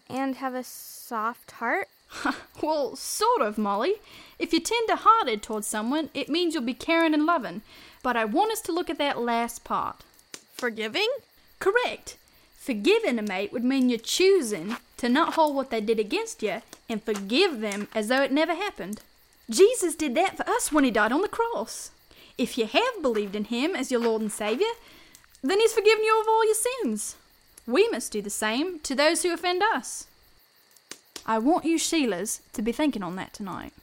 and 0.09 0.35
have 0.35 0.53
a 0.53 0.63
soft 0.63 1.51
heart. 1.51 1.87
Well, 2.61 2.97
sort 2.97 3.41
of, 3.41 3.57
Molly. 3.57 3.95
If 4.37 4.51
you're 4.51 4.61
tender 4.61 4.97
hearted 4.97 5.41
towards 5.41 5.65
someone, 5.65 6.09
it 6.13 6.27
means 6.27 6.53
you'll 6.53 6.63
be 6.63 6.73
caring 6.73 7.13
and 7.13 7.25
loving. 7.25 7.61
But 8.03 8.17
I 8.17 8.25
want 8.25 8.51
us 8.51 8.59
to 8.61 8.73
look 8.73 8.89
at 8.89 8.97
that 8.97 9.21
last 9.21 9.63
part. 9.63 10.03
Forgiving? 10.53 11.07
Correct. 11.59 12.17
Forgiving 12.69 13.17
a 13.17 13.23
mate 13.23 13.51
would 13.51 13.63
mean 13.63 13.89
you're 13.89 13.97
choosing 13.97 14.77
to 14.97 15.09
not 15.09 15.33
hold 15.33 15.55
what 15.55 15.71
they 15.71 15.81
did 15.81 15.97
against 15.99 16.43
you 16.43 16.61
and 16.87 17.01
forgive 17.01 17.61
them 17.61 17.87
as 17.95 18.09
though 18.09 18.21
it 18.21 18.31
never 18.31 18.53
happened. 18.53 19.01
Jesus 19.49 19.95
did 19.95 20.13
that 20.13 20.37
for 20.37 20.47
us 20.47 20.71
when 20.71 20.83
he 20.83 20.91
died 20.91 21.11
on 21.11 21.23
the 21.23 21.27
cross. 21.27 21.89
If 22.37 22.59
you 22.59 22.67
have 22.67 23.01
believed 23.01 23.35
in 23.35 23.45
him 23.45 23.75
as 23.75 23.89
your 23.89 24.01
Lord 24.01 24.21
and 24.21 24.31
Savior, 24.31 24.67
then 25.41 25.59
he's 25.59 25.73
forgiven 25.73 26.03
you 26.03 26.21
of 26.21 26.27
all 26.27 26.45
your 26.45 26.53
sins. 26.53 27.15
We 27.65 27.89
must 27.89 28.11
do 28.11 28.21
the 28.21 28.29
same 28.29 28.77
to 28.81 28.93
those 28.93 29.23
who 29.23 29.33
offend 29.33 29.63
us. 29.63 30.05
I 31.25 31.39
want 31.39 31.65
you 31.65 31.79
Sheilas 31.79 32.41
to 32.53 32.61
be 32.61 32.71
thinking 32.71 33.01
on 33.01 33.15
that 33.15 33.33
tonight. 33.33 33.73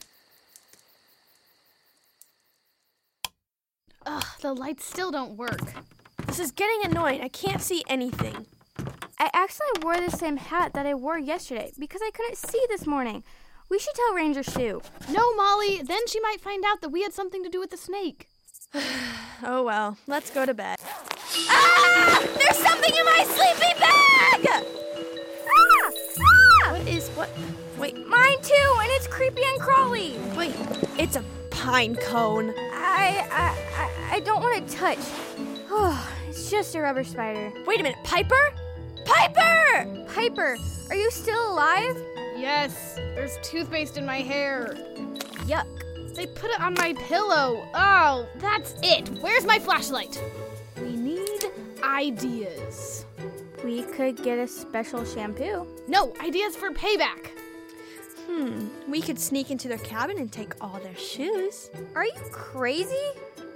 Ugh, 4.07 4.27
the 4.43 4.55
lights 4.55 4.85
still 4.85 5.11
don't 5.11 5.37
work. 5.37 5.75
This 6.25 6.39
is 6.39 6.53
getting 6.53 6.89
annoying. 6.89 7.23
I 7.23 7.29
can't 7.29 7.61
see 7.61 7.83
anything. 7.89 8.47
I 9.19 9.31
actually 9.33 9.67
wore 9.83 9.97
the 9.99 10.11
same 10.11 10.37
hat 10.37 10.73
that 10.75 10.87
I 10.87 10.95
wore 10.95 11.19
yesterday 11.19 11.73
because 11.79 12.03
I 12.05 12.11
couldn't 12.11 12.37
see 12.37 12.63
this 12.69 12.87
morning. 12.87 13.23
We 13.69 13.79
should 13.79 13.95
tell 13.95 14.15
Ranger 14.15 14.43
Sue. 14.43 14.81
No, 15.11 15.35
Molly, 15.35 15.83
then 15.83 16.07
she 16.07 16.21
might 16.21 16.41
find 16.41 16.65
out 16.65 16.81
that 16.83 16.91
we 16.91 17.03
had 17.03 17.13
something 17.13 17.43
to 17.43 17.49
do 17.49 17.59
with 17.61 17.71
the 17.71 17.77
snake. 17.77 18.29
Oh 19.45 19.63
well, 19.65 19.99
let's 20.07 20.31
go 20.31 20.47
to 20.47 20.55
bed. 20.55 20.79
Ah! 21.51 22.23
There's 22.39 22.57
something 22.57 22.91
in 22.91 23.05
my 23.05 23.23
sleeping 23.29 23.79
bag! 23.79 24.47
Ah! 24.49 25.91
Ah! 26.65 26.73
What 26.73 26.89
is 26.89 27.09
what? 27.11 27.29
Wait, 27.77 27.95
Mine 28.09 28.41
too, 28.41 28.69
and 28.81 28.91
it's 28.93 29.07
creepy 29.09 29.43
and 29.45 29.61
crawly. 29.61 30.17
wait. 30.35 30.55
It's 30.99 31.17
a 31.17 31.25
pine 31.51 31.97
cone. 31.97 32.55
I 32.73 33.29
I 33.31 33.55
I, 33.77 34.15
I 34.17 34.21
don't 34.21 34.41
want 34.41 34.67
to 34.67 34.75
touch. 34.75 34.99
Oh, 35.71 35.93
it's 36.29 36.51
just 36.51 36.75
a 36.75 36.81
rubber 36.81 37.05
spider. 37.05 37.53
Wait 37.67 37.79
a 37.81 37.83
minute, 37.83 37.99
Piper? 38.05 38.55
Piper! 39.07 40.05
Piper, 40.15 40.57
are 40.91 40.97
you 40.97 41.11
still 41.11 41.53
alive? 41.53 41.97
Yes, 42.37 42.97
there's 42.97 43.39
toothpaste 43.43 43.97
in 43.97 44.05
my 44.05 44.19
hair. 44.19 44.77
Yuck. 45.47 45.67
They 46.15 46.27
put 46.27 46.51
it 46.51 46.61
on 46.61 46.75
my 46.75 46.95
pillow. 46.95 47.69
Oh, 47.75 48.27
that's 48.39 48.75
it. 48.83 49.09
Where's 49.21 49.45
my 49.45 49.59
flashlight? 49.59 50.21
We 50.81 50.97
need 50.97 51.45
ideas. 51.83 53.05
We 53.63 53.83
could 53.83 54.23
get 54.23 54.39
a 54.39 54.49
special 54.49 55.05
shampoo. 55.05 55.67
No, 55.89 56.15
ideas 56.21 56.57
for 56.57 56.71
payback. 56.71 57.31
Hmm, 58.27 58.69
we 58.89 59.01
could 59.01 59.19
sneak 59.19 59.51
into 59.51 59.69
their 59.69 59.79
cabin 59.79 60.19
and 60.19 60.33
take 60.33 60.55
all 60.61 60.79
their 60.81 60.97
shoes. 60.97 61.71
Are 61.95 62.05
you 62.05 62.19
crazy? 62.33 63.11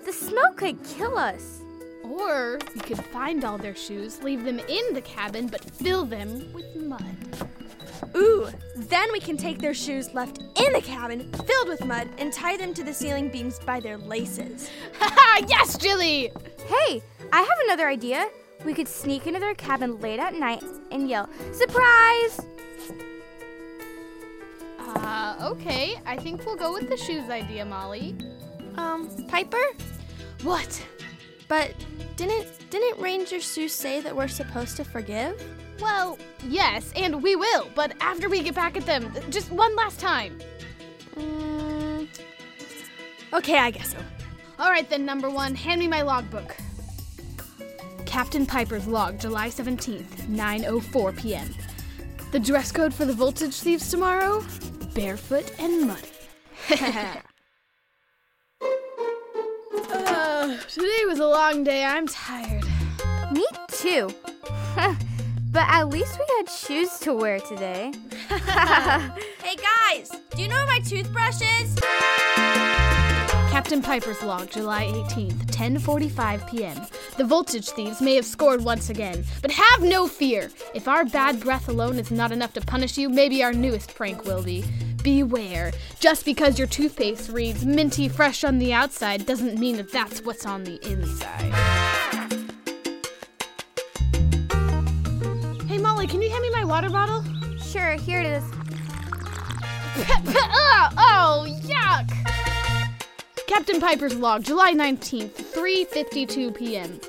The 0.04 0.12
smoke 0.12 0.56
could 0.56 0.82
kill 0.84 1.18
us. 1.18 1.60
Or 2.02 2.58
we 2.74 2.80
could 2.80 3.04
find 3.06 3.44
all 3.44 3.58
their 3.58 3.74
shoes, 3.74 4.22
leave 4.22 4.44
them 4.44 4.58
in 4.58 4.94
the 4.94 5.02
cabin, 5.02 5.46
but 5.46 5.64
fill 5.64 6.04
them 6.04 6.52
with 6.52 6.74
mud. 6.76 7.16
Ooh, 8.16 8.48
then 8.76 9.12
we 9.12 9.20
can 9.20 9.36
take 9.36 9.58
their 9.58 9.74
shoes 9.74 10.14
left 10.14 10.38
in 10.38 10.72
the 10.72 10.80
cabin, 10.80 11.30
filled 11.46 11.68
with 11.68 11.84
mud, 11.84 12.08
and 12.18 12.32
tie 12.32 12.56
them 12.56 12.74
to 12.74 12.82
the 12.82 12.94
ceiling 12.94 13.28
beams 13.28 13.58
by 13.60 13.78
their 13.78 13.98
laces. 13.98 14.70
Haha, 14.98 15.46
yes, 15.48 15.76
Jilly! 15.76 16.30
Hey, 16.66 17.02
I 17.32 17.40
have 17.40 17.58
another 17.64 17.88
idea. 17.88 18.28
We 18.64 18.74
could 18.74 18.88
sneak 18.88 19.26
into 19.26 19.40
their 19.40 19.54
cabin 19.54 20.00
late 20.00 20.18
at 20.18 20.34
night 20.34 20.62
and 20.90 21.08
yell, 21.08 21.28
Surprise! 21.52 22.40
Uh, 24.78 25.36
okay. 25.52 26.00
I 26.04 26.16
think 26.16 26.44
we'll 26.44 26.56
go 26.56 26.72
with 26.72 26.88
the 26.88 26.96
shoes 26.96 27.28
idea, 27.30 27.64
Molly. 27.64 28.16
Um, 28.76 29.08
Piper? 29.28 29.62
What? 30.42 30.82
But 31.50 31.74
didn't 32.14 32.46
didn't 32.70 33.02
Ranger 33.02 33.40
Sue 33.40 33.68
say 33.68 34.00
that 34.02 34.14
we're 34.14 34.28
supposed 34.28 34.76
to 34.76 34.84
forgive? 34.84 35.42
Well, 35.80 36.16
yes, 36.46 36.92
and 36.94 37.20
we 37.20 37.34
will, 37.34 37.68
but 37.74 37.92
after 38.00 38.28
we 38.28 38.40
get 38.44 38.54
back 38.54 38.76
at 38.76 38.86
them, 38.86 39.12
just 39.30 39.50
one 39.50 39.74
last 39.74 39.98
time. 39.98 40.38
Mm, 41.16 42.06
okay, 43.32 43.58
I 43.58 43.72
guess 43.72 43.90
so. 43.90 43.98
All 44.60 44.70
right, 44.70 44.88
then, 44.88 45.04
number 45.04 45.28
one, 45.28 45.56
hand 45.56 45.80
me 45.80 45.88
my 45.88 46.02
logbook. 46.02 46.56
Captain 48.06 48.46
Piper's 48.46 48.86
log, 48.86 49.18
July 49.18 49.48
17th, 49.48 50.28
9.04 50.28 51.18
p.m. 51.18 51.52
The 52.30 52.38
dress 52.38 52.70
code 52.70 52.94
for 52.94 53.06
the 53.06 53.14
voltage 53.14 53.54
thieves 53.54 53.90
tomorrow? 53.90 54.44
Barefoot 54.94 55.52
and 55.58 55.88
muddy. 55.88 57.20
today 60.68 61.04
was 61.06 61.18
a 61.18 61.26
long 61.26 61.64
day. 61.64 61.84
I'm 61.84 62.06
tired. 62.06 62.64
Me 63.32 63.44
too. 63.68 64.10
but 65.52 65.64
at 65.68 65.84
least 65.84 66.18
we 66.18 66.24
had 66.38 66.48
shoes 66.48 66.98
to 67.00 67.14
wear 67.14 67.40
today. 67.40 67.92
hey 68.28 69.56
guys, 69.56 70.10
do 70.34 70.42
you 70.42 70.48
know 70.48 70.56
where 70.56 70.66
my 70.66 70.80
toothbrush 70.80 71.40
is? 71.60 71.78
Captain 73.50 73.82
Piper's 73.82 74.22
log, 74.22 74.48
July 74.50 74.86
18th, 74.86 75.46
10:45 75.46 76.50
p.m. 76.50 76.86
The 77.16 77.24
voltage 77.24 77.68
thieves 77.70 78.00
may 78.00 78.14
have 78.14 78.24
scored 78.24 78.62
once 78.62 78.90
again, 78.90 79.24
but 79.42 79.50
have 79.50 79.82
no 79.82 80.06
fear. 80.06 80.50
If 80.72 80.86
our 80.86 81.04
bad 81.04 81.40
breath 81.40 81.68
alone 81.68 81.98
is 81.98 82.10
not 82.10 82.32
enough 82.32 82.52
to 82.54 82.60
punish 82.60 82.96
you, 82.96 83.08
maybe 83.08 83.42
our 83.42 83.52
newest 83.52 83.94
prank 83.94 84.24
will 84.24 84.42
be. 84.42 84.64
Beware. 85.02 85.72
Just 85.98 86.24
because 86.24 86.58
your 86.58 86.68
toothpaste 86.68 87.30
reads 87.30 87.64
minty 87.64 88.08
fresh 88.08 88.44
on 88.44 88.58
the 88.58 88.72
outside 88.72 89.26
doesn't 89.26 89.58
mean 89.58 89.76
that 89.76 89.92
that's 89.92 90.22
what's 90.24 90.46
on 90.46 90.64
the 90.64 90.78
inside. 90.88 91.52
Hey 95.66 95.78
Molly, 95.78 96.06
can 96.06 96.20
you 96.22 96.30
hand 96.30 96.42
me 96.42 96.50
my 96.50 96.64
water 96.64 96.90
bottle? 96.90 97.24
Sure, 97.58 97.92
here 97.92 98.20
it 98.20 98.26
is. 98.26 98.44
Ah, 100.52 100.92
oh, 100.96 101.46
yuck! 101.64 102.10
Captain 103.46 103.80
Piper's 103.80 104.14
log, 104.14 104.44
July 104.44 104.72
19th, 104.72 105.32
3:52 105.32 106.54
p.m. 106.54 107.00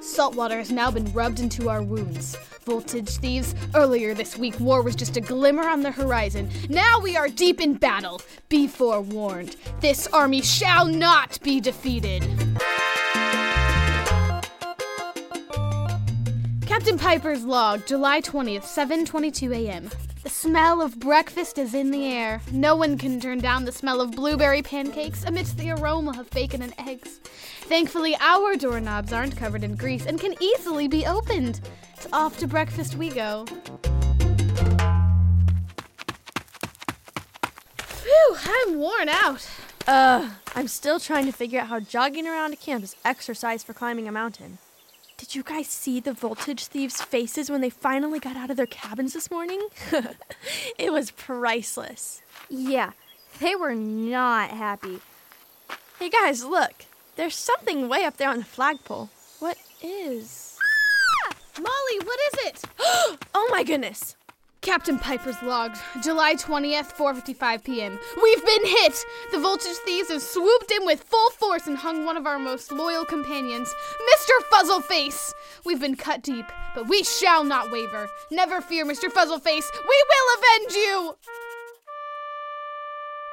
Salt 0.00 0.34
water 0.34 0.58
has 0.58 0.70
now 0.70 0.90
been 0.90 1.10
rubbed 1.12 1.40
into 1.40 1.68
our 1.68 1.82
wounds. 1.82 2.36
Voltage 2.68 3.08
thieves, 3.16 3.54
earlier 3.74 4.12
this 4.12 4.36
week 4.36 4.60
war 4.60 4.82
was 4.82 4.94
just 4.94 5.16
a 5.16 5.22
glimmer 5.22 5.66
on 5.66 5.80
the 5.80 5.90
horizon. 5.90 6.50
Now 6.68 7.00
we 7.00 7.16
are 7.16 7.26
deep 7.26 7.62
in 7.62 7.72
battle. 7.72 8.20
Be 8.50 8.66
forewarned. 8.66 9.56
This 9.80 10.06
army 10.08 10.42
shall 10.42 10.84
not 10.84 11.40
be 11.42 11.62
defeated. 11.62 12.28
Captain 16.66 16.98
Piper's 16.98 17.42
log, 17.42 17.86
July 17.86 18.20
20th, 18.20 18.64
7:22 18.64 19.66
a.m. 19.66 19.88
The 20.22 20.28
smell 20.28 20.82
of 20.82 21.00
breakfast 21.00 21.56
is 21.56 21.72
in 21.72 21.90
the 21.90 22.04
air. 22.04 22.42
No 22.52 22.76
one 22.76 22.98
can 22.98 23.18
turn 23.18 23.38
down 23.38 23.64
the 23.64 23.72
smell 23.72 24.02
of 24.02 24.10
blueberry 24.10 24.60
pancakes 24.60 25.24
amidst 25.24 25.56
the 25.56 25.70
aroma 25.70 26.20
of 26.20 26.28
bacon 26.30 26.60
and 26.60 26.74
eggs. 26.76 27.18
Thankfully, 27.68 28.16
our 28.18 28.56
doorknobs 28.56 29.12
aren't 29.12 29.36
covered 29.36 29.62
in 29.62 29.76
grease 29.76 30.06
and 30.06 30.18
can 30.18 30.34
easily 30.42 30.88
be 30.88 31.04
opened. 31.04 31.60
It's 31.94 32.08
off 32.14 32.38
to 32.38 32.46
breakfast 32.46 32.94
we 32.94 33.10
go. 33.10 33.44
Phew, 37.76 38.36
I'm 38.42 38.78
worn 38.78 39.10
out. 39.10 39.46
Uh, 39.86 40.30
I'm 40.54 40.66
still 40.66 40.98
trying 40.98 41.26
to 41.26 41.32
figure 41.32 41.60
out 41.60 41.66
how 41.66 41.78
jogging 41.78 42.26
around 42.26 42.54
a 42.54 42.56
camp 42.56 42.84
is 42.84 42.96
exercise 43.04 43.62
for 43.62 43.74
climbing 43.74 44.08
a 44.08 44.12
mountain. 44.12 44.56
Did 45.18 45.34
you 45.34 45.42
guys 45.42 45.66
see 45.66 46.00
the 46.00 46.14
voltage 46.14 46.68
thieves' 46.68 47.02
faces 47.02 47.50
when 47.50 47.60
they 47.60 47.68
finally 47.68 48.18
got 48.18 48.34
out 48.34 48.50
of 48.50 48.56
their 48.56 48.64
cabins 48.64 49.12
this 49.12 49.30
morning? 49.30 49.60
it 50.78 50.90
was 50.90 51.10
priceless. 51.10 52.22
Yeah, 52.48 52.92
they 53.40 53.54
were 53.54 53.74
not 53.74 54.48
happy. 54.48 55.00
Hey 55.98 56.08
guys, 56.08 56.42
look. 56.42 56.87
There's 57.18 57.34
something 57.34 57.88
way 57.88 58.04
up 58.04 58.16
there 58.16 58.30
on 58.30 58.38
the 58.38 58.44
flagpole. 58.44 59.10
What 59.40 59.58
is? 59.82 60.56
Ah! 61.26 61.34
Molly, 61.60 62.06
what 62.06 62.18
is 62.32 62.46
it? 62.46 62.62
oh 63.34 63.48
my 63.50 63.64
goodness. 63.64 64.14
Captain 64.60 65.00
Piper's 65.00 65.42
log, 65.42 65.76
July 66.00 66.36
20th, 66.36 66.92
4:55 66.94 67.64
p.m. 67.64 67.98
We've 68.22 68.46
been 68.46 68.66
hit. 68.66 69.04
The 69.32 69.40
voltage 69.40 69.78
thieves 69.84 70.10
have 70.10 70.22
swooped 70.22 70.70
in 70.70 70.86
with 70.86 71.02
full 71.02 71.30
force 71.30 71.66
and 71.66 71.76
hung 71.76 72.04
one 72.04 72.16
of 72.16 72.24
our 72.24 72.38
most 72.38 72.70
loyal 72.70 73.04
companions, 73.04 73.68
Mr. 74.14 74.34
Fuzzleface. 74.52 75.32
We've 75.64 75.80
been 75.80 75.96
cut 75.96 76.22
deep, 76.22 76.46
but 76.72 76.86
we 76.86 77.02
shall 77.02 77.42
not 77.42 77.72
waver. 77.72 78.08
Never 78.30 78.60
fear, 78.60 78.84
Mr. 78.84 79.10
Fuzzleface. 79.10 79.66
We 79.74 80.04
will 80.10 80.36
avenge 80.38 80.74
you. 80.74 81.16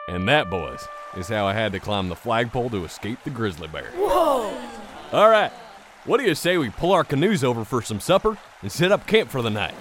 And 0.08 0.28
that, 0.28 0.50
boys, 0.50 0.88
is 1.18 1.30
how 1.30 1.48
I 1.48 1.54
had 1.54 1.72
to 1.72 1.80
climb 1.80 2.10
the 2.10 2.16
flagpole 2.16 2.70
to 2.70 2.86
escape 2.86 3.24
the 3.24 3.32
grizzly 3.32 3.68
bear. 3.68 3.90
Whoa! 3.96 4.56
All 5.12 5.30
right, 5.30 5.52
what 6.06 6.20
do 6.20 6.26
you 6.26 6.36
say 6.36 6.58
we 6.58 6.70
pull 6.70 6.92
our 6.92 7.04
canoes 7.04 7.44
over 7.44 7.66
for 7.66 7.82
some 7.82 8.00
supper 8.00 8.38
and 8.62 8.72
set 8.72 8.92
up 8.92 9.08
camp 9.08 9.32
for 9.32 9.42
the 9.42 9.50
night? 9.50 9.74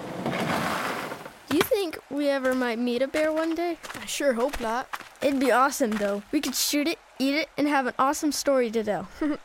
Do 1.49 1.57
you 1.57 1.61
think 1.63 1.99
we 2.09 2.29
ever 2.29 2.55
might 2.55 2.79
meet 2.79 3.03
a 3.03 3.07
bear 3.07 3.31
one 3.31 3.53
day? 3.53 3.77
I 4.01 4.05
sure 4.05 4.33
hope 4.33 4.59
not. 4.59 4.87
It'd 5.21 5.39
be 5.39 5.51
awesome, 5.51 5.91
though. 5.91 6.23
We 6.31 6.41
could 6.41 6.55
shoot 6.55 6.87
it, 6.87 6.97
eat 7.19 7.35
it, 7.35 7.49
and 7.57 7.67
have 7.67 7.85
an 7.85 7.93
awesome 7.99 8.31
story 8.31 8.71
to 8.71 8.83
tell. 8.83 9.07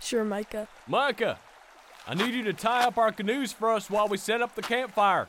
Sure, 0.00 0.24
Micah. 0.24 0.66
Micah, 0.88 1.38
I 2.08 2.14
need 2.14 2.32
you 2.34 2.42
to 2.44 2.52
tie 2.52 2.84
up 2.84 2.96
our 2.96 3.12
canoes 3.12 3.52
for 3.52 3.70
us 3.70 3.90
while 3.90 4.08
we 4.08 4.16
set 4.16 4.40
up 4.40 4.54
the 4.54 4.62
campfire. 4.62 5.26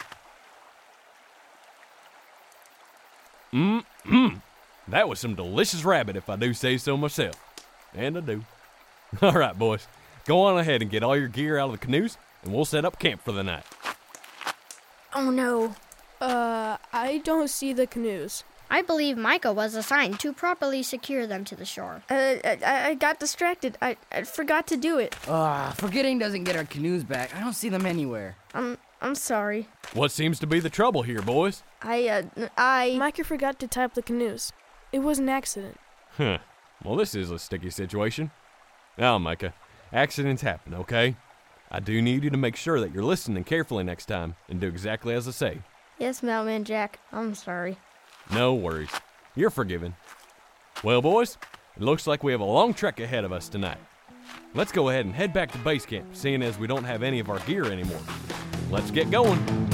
Mmm. 3.54 3.84
That 4.88 5.08
was 5.08 5.20
some 5.20 5.36
delicious 5.36 5.84
rabbit, 5.84 6.16
if 6.16 6.30
I 6.30 6.36
do 6.36 6.54
say 6.54 6.78
so 6.78 6.98
myself. 6.98 7.36
And 7.94 8.18
I 8.18 8.22
do. 8.22 8.44
All 9.22 9.32
right, 9.34 9.58
boys. 9.58 9.88
Go 10.26 10.42
on 10.42 10.58
ahead 10.58 10.82
and 10.82 10.92
get 10.92 11.02
all 11.04 11.18
your 11.18 11.28
gear 11.28 11.58
out 11.58 11.66
of 11.66 11.80
the 11.80 11.84
canoes, 11.86 12.18
and 12.44 12.54
we'll 12.54 12.64
set 12.66 12.86
up 12.86 13.00
camp 13.00 13.24
for 13.24 13.32
the 13.32 13.44
night. 13.44 13.64
oh 15.16 15.32
no. 15.32 15.76
Uh, 16.22 16.78
I 16.94 17.22
don't 17.24 17.50
see 17.50 17.74
the 17.74 17.88
canoes. 17.88 18.44
I 18.70 18.84
believe 18.84 19.18
Micah 19.18 19.52
was 19.52 19.74
assigned 19.76 20.20
to 20.22 20.32
properly 20.32 20.84
secure 20.84 21.26
them 21.28 21.44
to 21.46 21.56
the 21.56 21.66
shore. 21.66 22.04
Uh, 22.10 22.36
I, 22.46 22.90
I 22.90 22.94
got 22.94 23.20
distracted. 23.20 23.78
I, 23.82 23.98
I 24.12 24.22
forgot 24.24 24.68
to 24.68 24.78
do 24.78 24.98
it. 25.00 25.16
Ah, 25.28 25.74
forgetting 25.76 26.20
doesn't 26.20 26.44
get 26.46 26.56
our 26.56 26.64
canoes 26.64 27.04
back. 27.04 27.36
I 27.36 27.40
don't 27.42 27.54
see 27.54 27.70
them 27.70 27.86
anywhere. 27.86 28.38
I'm 28.54 28.78
I'm 29.02 29.16
sorry. 29.16 29.68
What 29.94 30.12
seems 30.12 30.40
to 30.40 30.48
be 30.48 30.60
the 30.60 30.70
trouble 30.70 31.02
here, 31.02 31.22
boys? 31.24 31.64
I 31.82 32.08
uh 32.08 32.48
I 32.56 32.96
Micah 32.98 33.24
forgot 33.24 33.60
to 33.60 33.68
tie 33.68 33.84
up 33.86 33.96
the 33.96 34.04
canoes. 34.04 34.54
It 34.92 35.00
was 35.00 35.20
an 35.20 35.30
accident. 35.30 35.80
Huh. 36.18 36.40
Well, 36.84 36.96
this 36.96 37.16
is 37.16 37.32
a 37.32 37.40
sticky 37.40 37.70
situation. 37.70 38.32
Now, 38.98 39.18
Micah, 39.18 39.54
accidents 39.94 40.42
happen, 40.42 40.74
okay? 40.74 41.16
I 41.70 41.80
do 41.80 42.02
need 42.02 42.24
you 42.24 42.30
to 42.30 42.38
make 42.38 42.56
sure 42.58 42.80
that 42.82 42.94
you're 42.94 43.04
listening 43.04 43.44
carefully 43.46 43.84
next 43.84 44.08
time 44.08 44.36
and 44.50 44.60
do 44.60 44.68
exactly 44.68 45.14
as 45.14 45.28
I 45.28 45.32
say. 45.32 45.60
yes, 46.00 46.22
Mailman 46.22 46.66
Jack. 46.66 47.00
I'm 47.12 47.34
sorry. 47.36 47.78
No 48.34 48.54
worries. 48.54 48.90
You're 49.36 49.50
forgiven. 49.50 49.96
Well, 50.84 51.02
boys, 51.02 51.38
it 51.78 51.84
looks 51.84 52.08
like 52.08 52.24
we 52.24 52.34
have 52.34 52.42
a 52.42 52.46
long 52.46 52.74
trek 52.74 53.00
ahead 53.00 53.24
of 53.24 53.32
us 53.32 53.48
tonight. 53.48 53.78
Let's 54.54 54.72
go 54.74 54.90
ahead 54.90 55.06
and 55.06 55.16
head 55.16 55.32
back 55.32 55.52
to 55.54 55.58
base 55.60 55.86
camp, 55.86 56.08
seeing 56.14 56.44
as 56.44 56.58
we 56.58 56.68
don't 56.68 56.84
have 56.84 57.04
any 57.04 57.20
of 57.20 57.30
our 57.30 57.40
gear 57.40 57.72
anymore. 57.72 58.02
Let's 58.70 58.92
get 58.92 59.10
going. 59.10 59.71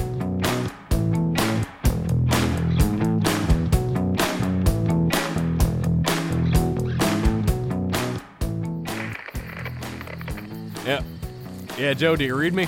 Yeah, 11.77 11.93
Joe, 11.93 12.15
do 12.15 12.25
you 12.25 12.35
read 12.35 12.55
me? 12.55 12.67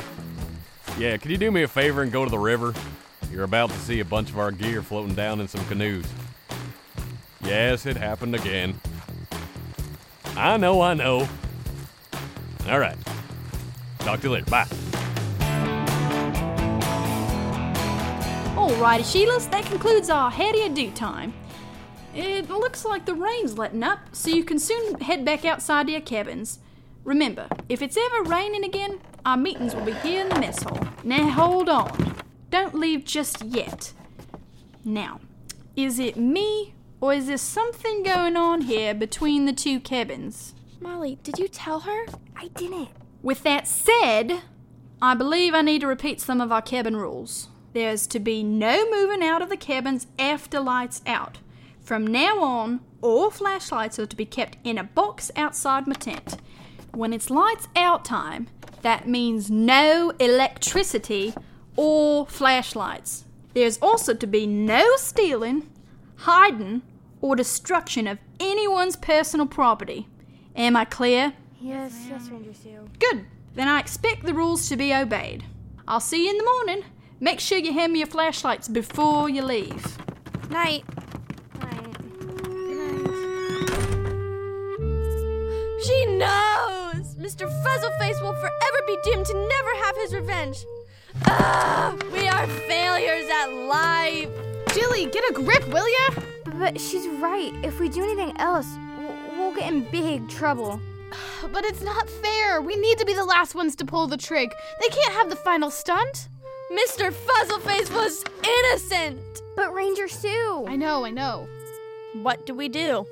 Yeah, 0.99 1.17
can 1.17 1.31
you 1.31 1.37
do 1.37 1.49
me 1.49 1.63
a 1.63 1.67
favor 1.67 2.03
and 2.03 2.11
go 2.11 2.23
to 2.23 2.29
the 2.29 2.37
river? 2.37 2.75
You're 3.31 3.43
about 3.43 3.71
to 3.71 3.77
see 3.79 4.01
a 4.01 4.05
bunch 4.05 4.29
of 4.29 4.37
our 4.37 4.51
gear 4.51 4.83
floating 4.83 5.15
down 5.15 5.39
in 5.39 5.47
some 5.47 5.65
canoes. 5.65 6.05
Yes, 7.41 7.87
it 7.87 7.97
happened 7.97 8.35
again. 8.35 8.79
I 10.37 10.57
know, 10.57 10.79
I 10.81 10.93
know. 10.93 11.27
All 12.67 12.79
right. 12.79 12.97
Talk 13.99 14.19
to 14.21 14.27
you 14.27 14.33
later. 14.33 14.45
Bye. 14.45 14.67
Oh, 18.55 18.69
Alrighty, 18.77 19.01
Sheilas, 19.01 19.49
that 19.49 19.65
concludes 19.65 20.11
our 20.11 20.29
howdy 20.29 20.69
do 20.69 20.91
time. 20.91 21.33
It 22.13 22.47
looks 22.47 22.85
like 22.85 23.05
the 23.05 23.15
rain's 23.15 23.57
letting 23.57 23.81
up, 23.81 23.99
so 24.11 24.29
you 24.29 24.43
can 24.43 24.59
soon 24.59 24.99
head 25.01 25.25
back 25.25 25.45
outside 25.45 25.87
to 25.87 25.93
your 25.93 26.01
cabins. 26.01 26.59
Remember, 27.09 27.47
if 27.69 27.81
it's 27.81 27.97
ever 27.97 28.29
raining 28.29 28.63
again, 28.63 28.99
our 29.25 29.35
meetings 29.35 29.73
will 29.73 29.83
be 29.83 29.93
here 29.93 30.21
in 30.21 30.29
the 30.29 30.39
mess 30.39 30.61
hall. 30.61 30.79
Now 31.03 31.27
hold 31.27 31.67
on. 31.67 32.13
Don't 32.51 32.75
leave 32.75 33.03
just 33.03 33.43
yet. 33.43 33.93
Now, 34.85 35.19
is 35.75 35.97
it 35.97 36.17
me, 36.17 36.75
or 37.01 37.15
is 37.15 37.25
there 37.25 37.39
something 37.39 38.03
going 38.03 38.35
on 38.35 38.61
here 38.61 38.93
between 38.93 39.45
the 39.45 39.53
two 39.53 39.79
cabins? 39.79 40.53
Molly, 40.79 41.17
did 41.23 41.39
you 41.39 41.47
tell 41.47 41.79
her? 41.79 42.05
I 42.35 42.49
didn't. 42.49 42.89
With 43.23 43.41
that 43.41 43.67
said, 43.67 44.43
I 45.01 45.15
believe 45.15 45.55
I 45.55 45.63
need 45.63 45.81
to 45.81 45.87
repeat 45.87 46.21
some 46.21 46.39
of 46.39 46.51
our 46.51 46.61
cabin 46.61 46.95
rules. 46.95 47.47
There's 47.73 48.05
to 48.05 48.19
be 48.19 48.43
no 48.43 48.87
moving 48.91 49.23
out 49.23 49.41
of 49.41 49.49
the 49.49 49.57
cabins 49.57 50.05
after 50.19 50.59
lights 50.59 51.01
out. 51.07 51.39
From 51.81 52.05
now 52.05 52.43
on, 52.43 52.81
all 53.01 53.31
flashlights 53.31 53.97
are 53.97 54.05
to 54.05 54.15
be 54.15 54.25
kept 54.25 54.59
in 54.63 54.77
a 54.77 54.83
box 54.83 55.31
outside 55.35 55.87
my 55.87 55.95
tent. 55.95 56.37
When 56.93 57.13
it's 57.13 57.29
lights 57.29 57.67
out 57.75 58.03
time, 58.03 58.47
that 58.81 59.07
means 59.07 59.49
no 59.51 60.11
electricity 60.19 61.33
or 61.75 62.25
flashlights. 62.25 63.25
There's 63.53 63.77
also 63.81 64.13
to 64.13 64.27
be 64.27 64.45
no 64.47 64.95
stealing, 64.97 65.69
hiding, 66.17 66.81
or 67.21 67.35
destruction 67.35 68.07
of 68.07 68.19
anyone's 68.39 68.95
personal 68.95 69.45
property. 69.45 70.07
Am 70.55 70.75
I 70.75 70.85
clear? 70.85 71.33
Yes, 71.61 72.05
yes, 72.09 72.29
Ranger 72.29 72.53
Sue. 72.53 72.89
Good. 72.99 73.25
Then 73.55 73.67
I 73.67 73.79
expect 73.79 74.25
the 74.25 74.33
rules 74.33 74.69
to 74.69 74.77
be 74.77 74.93
obeyed. 74.93 75.43
I'll 75.87 75.99
see 75.99 76.25
you 76.25 76.31
in 76.31 76.37
the 76.37 76.43
morning. 76.43 76.83
Make 77.19 77.39
sure 77.39 77.57
you 77.57 77.73
hand 77.73 77.91
me 77.93 77.99
your 77.99 78.07
flashlights 78.07 78.67
before 78.67 79.29
you 79.29 79.41
leave. 79.41 79.97
Night. 80.49 80.83
Night. 81.59 81.99
Night. 82.47 83.09
She 85.83 86.05
knows! 86.17 86.48
Mr. 87.29 87.47
Fuzzleface 87.63 88.19
will 88.23 88.33
forever 88.33 88.79
be 88.87 88.97
doomed 89.03 89.23
to 89.23 89.35
never 89.35 89.75
have 89.83 89.95
his 89.97 90.15
revenge. 90.15 90.65
Ah, 91.27 91.95
we 92.11 92.27
are 92.27 92.47
failures 92.67 93.29
at 93.29 93.53
life. 93.53 94.29
Jilly, 94.73 95.05
get 95.05 95.29
a 95.29 95.33
grip, 95.33 95.67
will 95.67 95.87
ya? 95.87 96.23
But 96.57 96.81
she's 96.81 97.07
right. 97.21 97.51
If 97.63 97.79
we 97.79 97.87
do 97.87 98.01
anything 98.01 98.35
else, 98.39 98.65
we'll, 98.97 99.15
we'll 99.37 99.53
get 99.53 99.71
in 99.71 99.81
big 99.91 100.27
trouble. 100.27 100.81
But 101.53 101.65
it's 101.65 101.83
not 101.83 102.09
fair. 102.09 102.61
We 102.61 102.75
need 102.75 102.97
to 102.97 103.05
be 103.05 103.13
the 103.13 103.23
last 103.23 103.53
ones 103.53 103.75
to 103.75 103.85
pull 103.85 104.07
the 104.07 104.17
trig. 104.17 104.49
They 104.81 104.87
can't 104.87 105.13
have 105.13 105.29
the 105.29 105.35
final 105.35 105.69
stunt. 105.69 106.29
Mr. 106.71 107.13
Fuzzleface 107.13 107.93
was 107.93 108.25
innocent. 108.43 109.21
But 109.55 109.71
Ranger 109.71 110.07
Sue. 110.07 110.65
I 110.67 110.75
know, 110.75 111.05
I 111.05 111.11
know. 111.11 111.47
What 112.23 112.47
do 112.47 112.55
we 112.55 112.69
do? 112.69 113.05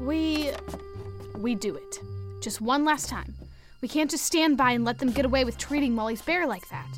We. 0.00 0.50
We 1.38 1.54
do 1.54 1.76
it. 1.76 2.00
Just 2.42 2.60
one 2.60 2.84
last 2.84 3.08
time. 3.08 3.32
We 3.80 3.86
can't 3.88 4.10
just 4.10 4.24
stand 4.24 4.56
by 4.56 4.72
and 4.72 4.84
let 4.84 4.98
them 4.98 5.12
get 5.12 5.24
away 5.24 5.44
with 5.44 5.58
treating 5.58 5.94
Molly's 5.94 6.20
bear 6.22 6.44
like 6.44 6.68
that. 6.70 6.88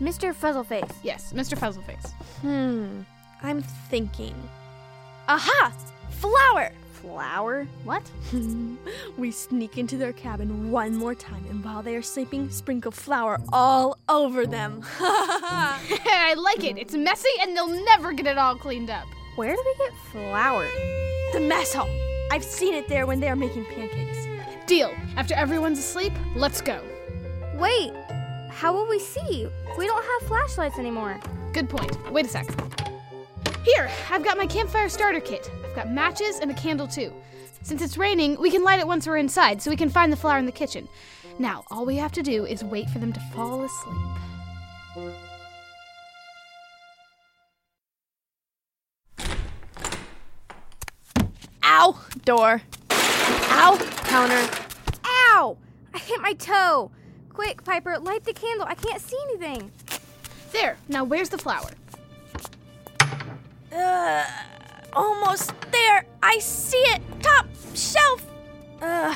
Mr. 0.00 0.34
Fuzzleface. 0.34 0.92
Yes, 1.04 1.32
Mr. 1.32 1.56
Fuzzleface. 1.56 2.10
Hmm. 2.40 3.02
I'm 3.40 3.62
thinking. 3.88 4.34
Aha! 5.28 5.72
Flower! 6.10 6.72
Flower? 6.94 7.68
What? 7.84 8.02
we 9.16 9.30
sneak 9.30 9.78
into 9.78 9.96
their 9.96 10.12
cabin 10.12 10.72
one 10.72 10.96
more 10.96 11.14
time, 11.14 11.46
and 11.48 11.64
while 11.64 11.82
they 11.82 11.94
are 11.94 12.02
sleeping, 12.02 12.50
sprinkle 12.50 12.90
flour 12.90 13.38
all 13.52 13.96
over 14.08 14.44
them. 14.44 14.82
I 15.00 16.34
like 16.36 16.64
it. 16.64 16.78
It's 16.78 16.94
messy, 16.94 17.30
and 17.40 17.56
they'll 17.56 17.84
never 17.84 18.12
get 18.12 18.26
it 18.26 18.38
all 18.38 18.56
cleaned 18.56 18.90
up. 18.90 19.06
Where 19.36 19.54
do 19.54 19.62
we 19.64 19.84
get 19.84 19.96
flour? 20.10 20.68
The 21.32 21.40
mess 21.40 21.72
hall. 21.72 21.88
I've 22.32 22.44
seen 22.44 22.74
it 22.74 22.88
there 22.88 23.06
when 23.06 23.20
they 23.20 23.28
are 23.28 23.36
making 23.36 23.64
pancakes. 23.66 24.09
Deal. 24.70 24.94
After 25.16 25.34
everyone's 25.34 25.80
asleep, 25.80 26.12
let's 26.36 26.60
go. 26.60 26.80
Wait. 27.56 27.92
How 28.50 28.72
will 28.72 28.88
we 28.88 29.00
see? 29.00 29.48
We 29.76 29.86
don't 29.88 30.04
have 30.04 30.28
flashlights 30.28 30.78
anymore. 30.78 31.18
Good 31.52 31.68
point. 31.68 31.90
Wait 32.12 32.26
a 32.26 32.28
sec. 32.28 32.46
Here, 33.64 33.90
I've 34.10 34.22
got 34.22 34.38
my 34.38 34.46
campfire 34.46 34.88
starter 34.88 35.18
kit. 35.18 35.50
I've 35.68 35.74
got 35.74 35.90
matches 35.90 36.38
and 36.38 36.52
a 36.52 36.54
candle 36.54 36.86
too. 36.86 37.12
Since 37.62 37.82
it's 37.82 37.98
raining, 37.98 38.38
we 38.40 38.48
can 38.48 38.62
light 38.62 38.78
it 38.78 38.86
once 38.86 39.08
we're 39.08 39.16
inside 39.16 39.60
so 39.60 39.70
we 39.70 39.76
can 39.76 39.90
find 39.90 40.12
the 40.12 40.16
flour 40.16 40.38
in 40.38 40.46
the 40.46 40.52
kitchen. 40.52 40.88
Now, 41.40 41.64
all 41.72 41.84
we 41.84 41.96
have 41.96 42.12
to 42.12 42.22
do 42.22 42.46
is 42.46 42.62
wait 42.62 42.88
for 42.90 43.00
them 43.00 43.12
to 43.12 43.20
fall 43.34 43.64
asleep. 43.64 43.96
Ow! 51.64 52.00
Door. 52.24 52.62
Ow! 53.62 53.76
Counter. 54.04 54.48
Ow! 55.04 55.58
I 55.92 55.98
hit 55.98 56.18
my 56.22 56.32
toe. 56.32 56.90
Quick, 57.28 57.62
Piper, 57.62 57.98
light 57.98 58.24
the 58.24 58.32
candle. 58.32 58.66
I 58.66 58.74
can't 58.74 59.02
see 59.02 59.18
anything. 59.24 59.70
There. 60.50 60.78
Now, 60.88 61.04
where's 61.04 61.28
the 61.28 61.36
flour? 61.36 61.68
Uh, 63.70 64.24
almost 64.94 65.52
there. 65.72 66.06
I 66.22 66.38
see 66.38 66.78
it. 66.78 67.02
Top 67.20 67.46
shelf. 67.74 68.24
Uh, 68.80 69.14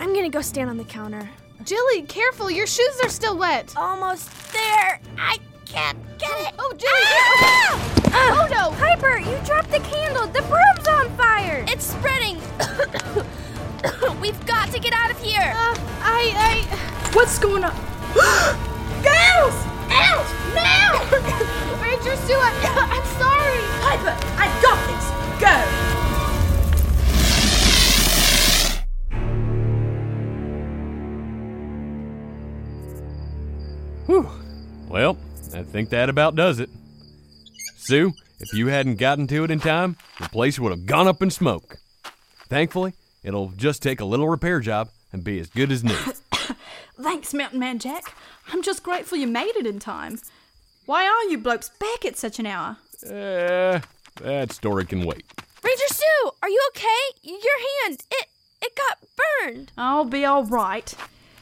I'm 0.00 0.12
gonna 0.12 0.30
go 0.30 0.40
stand 0.40 0.68
on 0.68 0.76
the 0.76 0.82
counter. 0.82 1.30
Jilly, 1.62 2.02
careful. 2.02 2.50
Your 2.50 2.66
shoes 2.66 3.00
are 3.04 3.08
still 3.08 3.38
wet. 3.38 3.72
Almost 3.76 4.52
there. 4.52 5.00
I 5.16 5.38
can't 5.64 5.96
get 6.18 6.32
it. 6.40 6.54
Oh, 6.58 6.74
Jilly. 6.76 6.92
Ah! 7.06 7.96
Oh 8.12 8.48
no! 8.50 8.76
Piper, 8.84 9.20
you 9.20 9.38
dropped 9.46 9.70
the 9.70 9.78
candle. 9.78 10.26
The 10.26 10.42
broom's 10.42 10.88
on 10.88 11.16
fire. 11.16 11.64
It's 11.68 11.84
spreading. 11.84 12.40
We've 14.20 14.46
got 14.46 14.70
to 14.72 14.78
get 14.78 14.92
out 14.92 15.10
of 15.10 15.18
here. 15.22 15.40
Uh, 15.40 15.74
I, 16.02 16.34
I. 16.36 16.64
What's 17.14 17.38
going 17.38 17.64
on? 17.64 17.74
Girls, 19.02 19.54
out 19.88 20.26
now! 20.54 21.00
Ranger 21.80 22.14
Sue, 22.16 22.36
I, 22.36 22.52
I'm 22.90 23.06
sorry. 23.16 23.64
Piper, 23.80 24.14
I 24.36 24.46
got 24.60 24.78
this. 24.86 25.06
Go. 25.40 25.54
Whew. 34.06 34.28
Well, 34.88 35.16
I 35.54 35.62
think 35.62 35.88
that 35.90 36.10
about 36.10 36.34
does 36.34 36.60
it. 36.60 36.68
Sue, 37.78 38.12
if 38.40 38.52
you 38.52 38.66
hadn't 38.66 38.96
gotten 38.96 39.26
to 39.28 39.44
it 39.44 39.50
in 39.50 39.58
time, 39.58 39.96
the 40.20 40.28
place 40.28 40.58
would 40.58 40.70
have 40.70 40.84
gone 40.84 41.08
up 41.08 41.22
in 41.22 41.30
smoke. 41.30 41.78
Thankfully, 42.48 42.92
it'll 43.22 43.48
just 43.50 43.82
take 43.82 44.00
a 44.00 44.04
little 44.04 44.28
repair 44.28 44.60
job 44.60 44.90
and 45.12 45.24
be 45.24 45.38
as 45.40 45.48
good 45.48 45.72
as 45.72 45.82
new. 45.84 45.94
Thanks, 47.00 47.32
Mountain 47.34 47.58
Man 47.58 47.78
Jack. 47.78 48.14
I'm 48.52 48.62
just 48.62 48.82
grateful 48.82 49.18
you 49.18 49.26
made 49.26 49.56
it 49.56 49.66
in 49.66 49.78
time. 49.78 50.18
Why 50.86 51.04
are 51.04 51.30
you 51.30 51.38
blokes 51.38 51.68
back 51.68 52.04
at 52.04 52.16
such 52.16 52.38
an 52.38 52.46
hour? 52.46 52.76
Eh, 53.06 53.80
that 54.22 54.52
story 54.52 54.84
can 54.84 55.04
wait. 55.04 55.24
Ranger 55.62 55.88
Sue, 55.88 56.30
are 56.42 56.48
you 56.48 56.60
okay? 56.70 57.20
Your 57.22 57.84
hand, 57.84 58.02
it 58.10 58.26
it 58.62 58.76
got 58.76 58.98
burned. 59.16 59.72
I'll 59.78 60.04
be 60.04 60.24
all 60.24 60.44
right. 60.44 60.94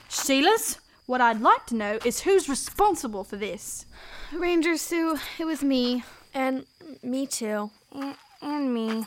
Sheilas, 0.09 0.79
what 1.07 1.21
I'd 1.21 1.41
like 1.41 1.67
to 1.67 1.75
know 1.75 1.99
is 2.05 2.21
who's 2.21 2.49
responsible 2.49 3.25
for 3.25 3.37
this. 3.37 3.87
Ranger 4.33 4.77
Sue, 4.77 5.19
it 5.39 5.45
was 5.45 5.63
me. 5.63 6.05
And 6.35 6.67
me 7.03 7.27
too. 7.27 7.71
And, 7.93 8.15
and 8.43 8.73
me. 8.75 9.07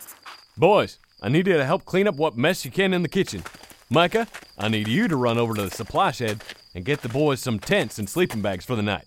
Boys, 0.58 0.98
I 1.22 1.30
need 1.30 1.46
you 1.46 1.54
to 1.54 1.66
help 1.66 1.86
clean 1.86 2.08
up 2.08 2.16
what 2.16 2.36
mess 2.36 2.66
you 2.66 2.72
can 2.72 2.94
in 2.94 3.04
the 3.04 3.08
kitchen. 3.08 3.44
Micah, 3.90 4.28
I 4.58 4.70
need 4.70 4.88
you 4.88 5.08
to 5.08 5.16
run 5.16 5.38
over 5.38 5.54
to 5.54 5.62
the 5.62 5.70
supply 5.70 6.12
shed 6.12 6.44
and 6.74 6.84
get 6.84 7.02
the 7.02 7.10
boys 7.10 7.42
some 7.42 7.60
tents 7.60 8.00
and 8.00 8.10
sleeping 8.10 8.42
bags 8.42 8.66
for 8.66 8.76
the 8.76 8.82
night. 8.82 9.06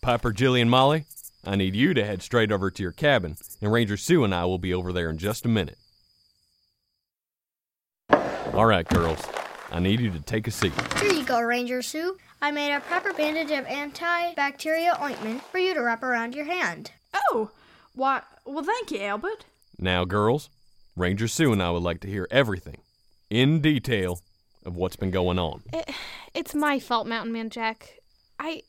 Piper, 0.00 0.32
Jilly, 0.32 0.60
and 0.60 0.70
Molly, 0.70 1.04
I 1.44 1.56
need 1.56 1.74
you 1.74 1.92
to 1.92 2.04
head 2.04 2.22
straight 2.22 2.50
over 2.50 2.70
to 2.70 2.82
your 2.82 2.92
cabin, 2.92 3.36
and 3.60 3.70
Ranger 3.70 3.96
Sue 3.96 4.24
and 4.24 4.34
I 4.34 4.46
will 4.46 4.58
be 4.58 4.72
over 4.72 4.92
there 4.92 5.10
in 5.10 5.18
just 5.18 5.44
a 5.44 5.48
minute. 5.48 5.78
All 8.54 8.66
right, 8.66 8.88
girls, 8.88 9.20
I 9.70 9.80
need 9.80 10.00
you 10.00 10.10
to 10.12 10.20
take 10.20 10.46
a 10.46 10.50
seat. 10.50 10.72
Here 11.00 11.12
you 11.12 11.24
go, 11.24 11.40
Ranger 11.40 11.82
Sue. 11.82 12.16
I 12.40 12.52
made 12.52 12.74
a 12.74 12.80
proper 12.80 13.12
bandage 13.12 13.50
of 13.50 13.66
antibacterial 13.66 15.00
ointment 15.02 15.42
for 15.42 15.58
you 15.58 15.74
to 15.74 15.80
wrap 15.80 16.02
around 16.02 16.34
your 16.34 16.44
hand. 16.44 16.92
Oh, 17.32 17.50
why, 17.94 18.22
well, 18.44 18.64
thank 18.64 18.90
you, 18.92 19.00
Albert. 19.00 19.44
Now, 19.78 20.04
girls, 20.04 20.50
Ranger 20.96 21.26
Sue 21.26 21.52
and 21.52 21.62
I 21.62 21.70
would 21.70 21.82
like 21.82 22.00
to 22.00 22.08
hear 22.08 22.28
everything, 22.30 22.78
in 23.28 23.60
detail, 23.60 24.20
of 24.64 24.76
what's 24.76 24.96
been 24.96 25.10
going 25.10 25.38
on. 25.38 25.62
It, 25.72 25.90
it's 26.34 26.54
my 26.54 26.78
fault, 26.78 27.06
Mountain 27.06 27.32
Man 27.32 27.50
Jack. 27.50 27.98
I, 28.38 28.62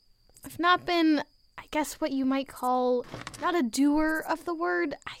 I've 0.44 0.58
not 0.58 0.84
been, 0.84 1.22
I 1.56 1.64
guess, 1.70 1.94
what 1.94 2.10
you 2.10 2.24
might 2.24 2.48
call 2.48 3.06
not 3.40 3.54
a 3.54 3.62
doer 3.62 4.24
of 4.28 4.44
the 4.44 4.54
word. 4.54 4.96
I, 5.06 5.12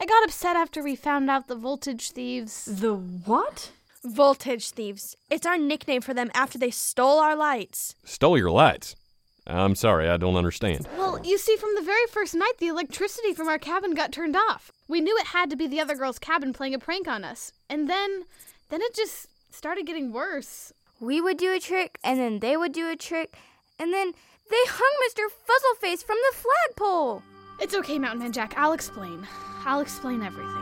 I 0.00 0.06
got 0.06 0.24
upset 0.24 0.56
after 0.56 0.82
we 0.82 0.96
found 0.96 1.28
out 1.30 1.48
the 1.48 1.54
voltage 1.54 2.12
thieves. 2.12 2.64
The 2.64 2.94
what? 2.94 3.70
Voltage 4.02 4.70
thieves. 4.70 5.16
It's 5.30 5.46
our 5.46 5.58
nickname 5.58 6.00
for 6.00 6.14
them 6.14 6.30
after 6.34 6.58
they 6.58 6.70
stole 6.70 7.18
our 7.18 7.36
lights. 7.36 7.94
Stole 8.04 8.38
your 8.38 8.50
lights. 8.50 8.96
I'm 9.46 9.74
sorry, 9.74 10.08
I 10.08 10.16
don't 10.16 10.36
understand. 10.36 10.86
Well, 10.96 11.20
you 11.24 11.36
see, 11.36 11.56
from 11.56 11.74
the 11.74 11.82
very 11.82 12.06
first 12.08 12.34
night, 12.34 12.52
the 12.58 12.68
electricity 12.68 13.32
from 13.32 13.48
our 13.48 13.58
cabin 13.58 13.94
got 13.94 14.12
turned 14.12 14.36
off. 14.36 14.70
We 14.86 15.00
knew 15.00 15.16
it 15.18 15.28
had 15.28 15.50
to 15.50 15.56
be 15.56 15.66
the 15.66 15.80
other 15.80 15.96
girl's 15.96 16.18
cabin 16.18 16.52
playing 16.52 16.74
a 16.74 16.78
prank 16.78 17.08
on 17.08 17.24
us. 17.24 17.52
And 17.68 17.88
then, 17.90 18.24
then 18.68 18.80
it 18.82 18.94
just 18.94 19.26
started 19.50 19.86
getting 19.86 20.12
worse. 20.12 20.72
We 21.00 21.20
would 21.20 21.38
do 21.38 21.52
a 21.52 21.58
trick, 21.58 21.98
and 22.04 22.20
then 22.20 22.38
they 22.38 22.56
would 22.56 22.72
do 22.72 22.88
a 22.88 22.96
trick, 22.96 23.34
and 23.78 23.92
then 23.92 24.12
they 24.48 24.56
hung 24.68 24.92
Mr. 25.08 25.24
Fuzzleface 25.26 26.04
from 26.04 26.16
the 26.30 26.36
flagpole. 26.36 27.22
It's 27.60 27.74
okay, 27.74 27.98
Mountain 27.98 28.20
Man 28.20 28.32
Jack. 28.32 28.54
I'll 28.56 28.72
explain. 28.72 29.26
I'll 29.64 29.80
explain 29.80 30.22
everything. 30.22 30.61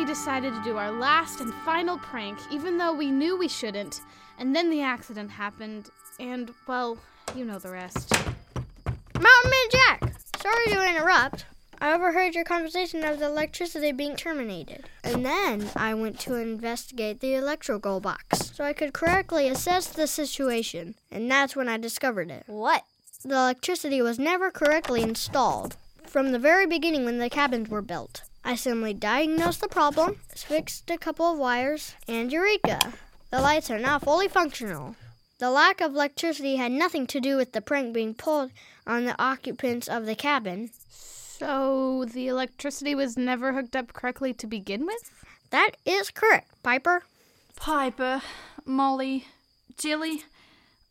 We 0.00 0.06
decided 0.06 0.54
to 0.54 0.64
do 0.64 0.78
our 0.78 0.90
last 0.90 1.42
and 1.42 1.52
final 1.56 1.98
prank, 1.98 2.38
even 2.50 2.78
though 2.78 2.94
we 2.94 3.10
knew 3.10 3.36
we 3.36 3.48
shouldn't. 3.48 4.00
And 4.38 4.56
then 4.56 4.70
the 4.70 4.80
accident 4.80 5.30
happened, 5.30 5.90
and, 6.18 6.50
well, 6.66 6.96
you 7.36 7.44
know 7.44 7.58
the 7.58 7.70
rest. 7.70 8.10
Mountain 8.14 9.50
Man 9.50 9.68
Jack! 9.70 10.14
Sorry 10.40 10.64
to 10.68 10.88
interrupt. 10.88 11.44
I 11.82 11.92
overheard 11.92 12.34
your 12.34 12.44
conversation 12.44 13.04
of 13.04 13.18
the 13.18 13.26
electricity 13.26 13.92
being 13.92 14.16
terminated. 14.16 14.88
And 15.04 15.22
then 15.22 15.70
I 15.76 15.92
went 15.92 16.18
to 16.20 16.36
investigate 16.36 17.20
the 17.20 17.34
electrical 17.34 18.00
box 18.00 18.52
so 18.54 18.64
I 18.64 18.72
could 18.72 18.94
correctly 18.94 19.48
assess 19.48 19.86
the 19.86 20.06
situation. 20.06 20.94
And 21.10 21.30
that's 21.30 21.54
when 21.54 21.68
I 21.68 21.76
discovered 21.76 22.30
it. 22.30 22.44
What? 22.46 22.84
The 23.22 23.34
electricity 23.34 24.00
was 24.00 24.18
never 24.18 24.50
correctly 24.50 25.02
installed 25.02 25.76
from 26.06 26.32
the 26.32 26.38
very 26.38 26.64
beginning 26.64 27.04
when 27.04 27.18
the 27.18 27.28
cabins 27.28 27.68
were 27.68 27.82
built. 27.82 28.22
I 28.44 28.54
simply 28.54 28.94
diagnosed 28.94 29.60
the 29.60 29.68
problem, 29.68 30.16
fixed 30.28 30.90
a 30.90 30.98
couple 30.98 31.26
of 31.26 31.38
wires, 31.38 31.94
and 32.08 32.32
eureka! 32.32 32.94
The 33.30 33.40
lights 33.40 33.70
are 33.70 33.78
now 33.78 33.98
fully 33.98 34.28
functional. 34.28 34.96
The 35.38 35.50
lack 35.50 35.80
of 35.80 35.94
electricity 35.94 36.56
had 36.56 36.72
nothing 36.72 37.06
to 37.08 37.20
do 37.20 37.36
with 37.36 37.52
the 37.52 37.60
prank 37.60 37.94
being 37.94 38.14
pulled 38.14 38.50
on 38.86 39.04
the 39.04 39.20
occupants 39.22 39.88
of 39.88 40.04
the 40.04 40.14
cabin. 40.14 40.70
So 40.88 42.04
the 42.04 42.28
electricity 42.28 42.94
was 42.94 43.16
never 43.16 43.52
hooked 43.52 43.76
up 43.76 43.92
correctly 43.92 44.34
to 44.34 44.46
begin 44.46 44.84
with? 44.84 45.10
That 45.50 45.72
is 45.86 46.10
correct, 46.10 46.50
Piper. 46.62 47.04
Piper, 47.56 48.22
Molly, 48.64 49.26
Jilly, 49.76 50.24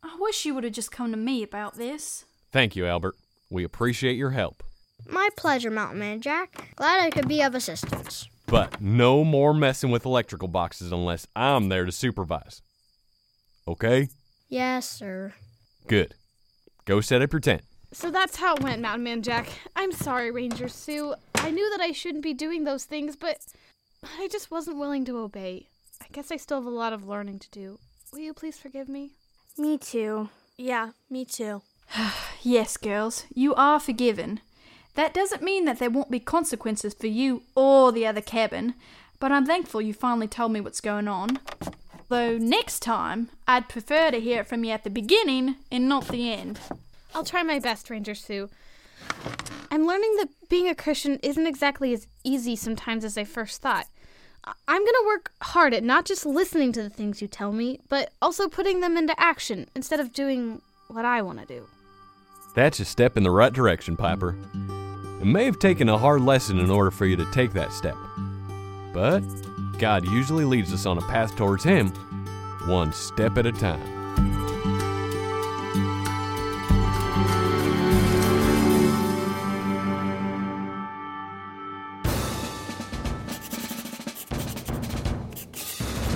I 0.02 0.16
wish 0.18 0.44
you 0.44 0.54
would 0.54 0.64
have 0.64 0.72
just 0.72 0.90
come 0.90 1.10
to 1.10 1.16
me 1.16 1.42
about 1.42 1.76
this. 1.76 2.24
Thank 2.52 2.74
you, 2.74 2.86
Albert. 2.86 3.16
We 3.50 3.64
appreciate 3.64 4.16
your 4.16 4.30
help. 4.30 4.62
My 5.08 5.28
pleasure, 5.36 5.70
Mountain 5.70 5.98
Man 5.98 6.20
Jack. 6.20 6.74
Glad 6.76 7.00
I 7.00 7.10
could 7.10 7.28
be 7.28 7.42
of 7.42 7.54
assistance. 7.54 8.28
But 8.46 8.80
no 8.80 9.24
more 9.24 9.54
messing 9.54 9.90
with 9.90 10.04
electrical 10.04 10.48
boxes 10.48 10.92
unless 10.92 11.26
I'm 11.36 11.68
there 11.68 11.84
to 11.84 11.92
supervise. 11.92 12.62
Okay? 13.68 14.08
Yes, 14.48 14.88
sir. 14.88 15.34
Good. 15.86 16.14
Go 16.84 17.00
set 17.00 17.22
up 17.22 17.32
your 17.32 17.40
tent. 17.40 17.62
So 17.92 18.10
that's 18.10 18.36
how 18.36 18.54
it 18.54 18.62
went, 18.62 18.82
Mountain 18.82 19.04
Man 19.04 19.22
Jack. 19.22 19.48
I'm 19.76 19.92
sorry, 19.92 20.30
Ranger 20.30 20.68
Sue. 20.68 21.14
I 21.36 21.50
knew 21.50 21.70
that 21.70 21.80
I 21.80 21.92
shouldn't 21.92 22.22
be 22.22 22.34
doing 22.34 22.64
those 22.64 22.84
things, 22.84 23.16
but 23.16 23.38
I 24.18 24.28
just 24.28 24.50
wasn't 24.50 24.78
willing 24.78 25.04
to 25.06 25.18
obey. 25.18 25.68
I 26.00 26.06
guess 26.12 26.30
I 26.30 26.36
still 26.36 26.58
have 26.58 26.66
a 26.66 26.70
lot 26.70 26.92
of 26.92 27.06
learning 27.06 27.38
to 27.40 27.50
do. 27.50 27.78
Will 28.12 28.20
you 28.20 28.34
please 28.34 28.58
forgive 28.58 28.88
me? 28.88 29.12
Me 29.56 29.78
too. 29.78 30.28
Yeah, 30.56 30.90
me 31.08 31.24
too. 31.24 31.62
Yes, 32.42 32.78
girls, 32.78 33.26
you 33.34 33.54
are 33.54 33.78
forgiven. 33.78 34.40
That 34.94 35.14
doesn't 35.14 35.42
mean 35.42 35.64
that 35.64 35.78
there 35.78 35.90
won't 35.90 36.10
be 36.10 36.20
consequences 36.20 36.94
for 36.94 37.06
you 37.06 37.42
or 37.54 37.92
the 37.92 38.06
other 38.06 38.20
cabin, 38.20 38.74
but 39.18 39.32
I'm 39.32 39.46
thankful 39.46 39.80
you 39.80 39.94
finally 39.94 40.28
told 40.28 40.52
me 40.52 40.60
what's 40.60 40.80
going 40.80 41.08
on. 41.08 41.38
Though 42.08 42.36
next 42.38 42.80
time, 42.80 43.28
I'd 43.46 43.68
prefer 43.68 44.10
to 44.10 44.20
hear 44.20 44.40
it 44.40 44.48
from 44.48 44.64
you 44.64 44.72
at 44.72 44.82
the 44.82 44.90
beginning 44.90 45.56
and 45.70 45.88
not 45.88 46.08
the 46.08 46.32
end. 46.32 46.58
I'll 47.14 47.24
try 47.24 47.42
my 47.42 47.60
best, 47.60 47.88
Ranger 47.88 48.14
Sue. 48.16 48.50
I'm 49.70 49.86
learning 49.86 50.16
that 50.16 50.28
being 50.48 50.68
a 50.68 50.74
Christian 50.74 51.18
isn't 51.22 51.46
exactly 51.46 51.92
as 51.92 52.08
easy 52.24 52.56
sometimes 52.56 53.04
as 53.04 53.16
I 53.16 53.24
first 53.24 53.62
thought. 53.62 53.86
I- 54.44 54.52
I'm 54.66 54.80
going 54.82 54.86
to 54.86 55.04
work 55.06 55.32
hard 55.40 55.72
at 55.72 55.84
not 55.84 56.04
just 56.04 56.26
listening 56.26 56.72
to 56.72 56.82
the 56.82 56.90
things 56.90 57.22
you 57.22 57.28
tell 57.28 57.52
me, 57.52 57.78
but 57.88 58.12
also 58.20 58.48
putting 58.48 58.80
them 58.80 58.96
into 58.96 59.18
action 59.18 59.68
instead 59.76 60.00
of 60.00 60.12
doing 60.12 60.62
what 60.88 61.04
I 61.04 61.22
want 61.22 61.38
to 61.38 61.46
do. 61.46 61.68
That's 62.56 62.80
a 62.80 62.84
step 62.84 63.16
in 63.16 63.22
the 63.22 63.30
right 63.30 63.52
direction, 63.52 63.96
Piper. 63.96 64.36
It 65.20 65.26
may 65.26 65.44
have 65.44 65.58
taken 65.58 65.90
a 65.90 65.98
hard 65.98 66.22
lesson 66.22 66.58
in 66.58 66.70
order 66.70 66.90
for 66.90 67.04
you 67.04 67.14
to 67.16 67.30
take 67.30 67.52
that 67.52 67.74
step. 67.74 67.94
But 68.94 69.20
God 69.78 70.06
usually 70.06 70.46
leads 70.46 70.72
us 70.72 70.86
on 70.86 70.96
a 70.96 71.02
path 71.02 71.36
towards 71.36 71.62
Him, 71.62 71.88
one 72.64 72.90
step 72.94 73.36
at 73.36 73.44
a 73.44 73.52
time. 73.52 74.00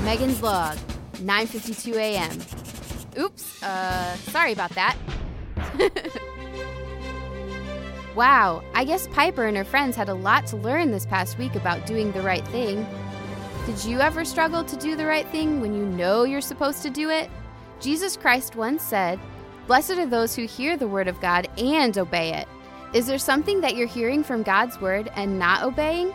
Megan's 0.02 0.42
log, 0.42 0.78
9:52 1.16 1.94
a.m. 1.96 2.38
Oops, 3.18 3.62
uh, 3.62 4.16
sorry 4.16 4.52
about 4.52 4.70
that. 4.70 4.96
wow, 8.14 8.62
I 8.74 8.84
guess 8.84 9.08
Piper 9.08 9.46
and 9.46 9.56
her 9.56 9.64
friends 9.64 9.96
had 9.96 10.08
a 10.08 10.14
lot 10.14 10.46
to 10.48 10.56
learn 10.56 10.90
this 10.90 11.06
past 11.06 11.38
week 11.38 11.54
about 11.54 11.86
doing 11.86 12.12
the 12.12 12.22
right 12.22 12.46
thing. 12.48 12.86
Did 13.66 13.84
you 13.84 14.00
ever 14.00 14.24
struggle 14.24 14.62
to 14.64 14.76
do 14.76 14.94
the 14.94 15.06
right 15.06 15.26
thing 15.28 15.60
when 15.60 15.74
you 15.74 15.84
know 15.84 16.24
you're 16.24 16.40
supposed 16.40 16.82
to 16.82 16.90
do 16.90 17.10
it? 17.10 17.30
Jesus 17.80 18.16
Christ 18.16 18.56
once 18.56 18.82
said, 18.82 19.18
Blessed 19.66 19.92
are 19.92 20.06
those 20.06 20.36
who 20.36 20.46
hear 20.46 20.76
the 20.76 20.88
word 20.88 21.08
of 21.08 21.20
God 21.20 21.48
and 21.56 21.96
obey 21.96 22.34
it. 22.34 22.46
Is 22.92 23.06
there 23.06 23.18
something 23.18 23.60
that 23.62 23.74
you're 23.74 23.88
hearing 23.88 24.22
from 24.22 24.42
God's 24.42 24.80
word 24.80 25.10
and 25.16 25.38
not 25.38 25.62
obeying? 25.62 26.12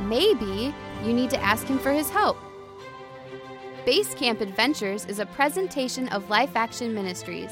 Maybe 0.00 0.74
you 1.04 1.12
need 1.12 1.30
to 1.30 1.42
ask 1.42 1.66
Him 1.66 1.78
for 1.78 1.92
His 1.92 2.08
help. 2.08 2.38
Base 3.84 4.14
Camp 4.14 4.40
Adventures 4.40 5.04
is 5.04 5.18
a 5.18 5.26
presentation 5.26 6.08
of 6.08 6.30
Life 6.30 6.56
Action 6.56 6.94
Ministries. 6.94 7.50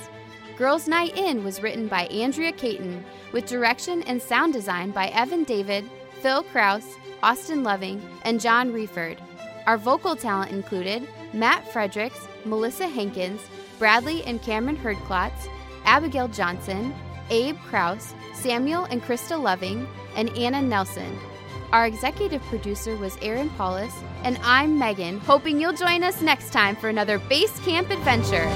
Girls 0.63 0.87
Night 0.87 1.19
In 1.19 1.43
was 1.43 1.61
written 1.61 1.89
by 1.89 2.03
Andrea 2.05 2.53
Caton, 2.53 3.05
with 3.33 3.47
direction 3.47 4.01
and 4.05 4.23
sound 4.23 4.53
design 4.53 4.93
by 4.93 5.09
Evan 5.09 5.43
David, 5.43 5.85
Phil 6.21 6.45
Kraus, 6.45 6.87
Austin 7.21 7.65
Loving, 7.65 8.01
and 8.25 8.41
John 8.41 8.73
Reeford. 8.73 9.19
Our 9.67 9.77
vocal 9.77 10.15
talent 10.15 10.53
included 10.53 11.09
Matt 11.33 11.67
Fredericks, 11.73 12.29
Melissa 12.45 12.87
Hankins, 12.87 13.41
Bradley 13.81 14.23
and 14.23 14.41
Cameron 14.41 14.77
Herdklotz, 14.77 15.49
Abigail 15.85 16.29
Johnson, 16.29 16.95
Abe 17.29 17.59
Kraus, 17.67 18.15
Samuel 18.33 18.85
and 18.85 19.03
Krista 19.03 19.43
Loving, 19.43 19.89
and 20.15 20.29
Anna 20.39 20.63
Nelson. 20.63 21.19
Our 21.73 21.87
executive 21.87 22.43
producer 22.43 22.95
was 22.95 23.19
Aaron 23.21 23.51
Paulus, 23.51 23.97
and 24.23 24.39
I'm 24.45 24.79
Megan, 24.79 25.19
hoping 25.19 25.61
you'll 25.61 25.73
join 25.73 26.05
us 26.05 26.23
next 26.23 26.53
time 26.53 26.77
for 26.77 26.89
another 26.89 27.19
Base 27.19 27.59
Camp 27.65 27.91
adventure. 27.91 28.49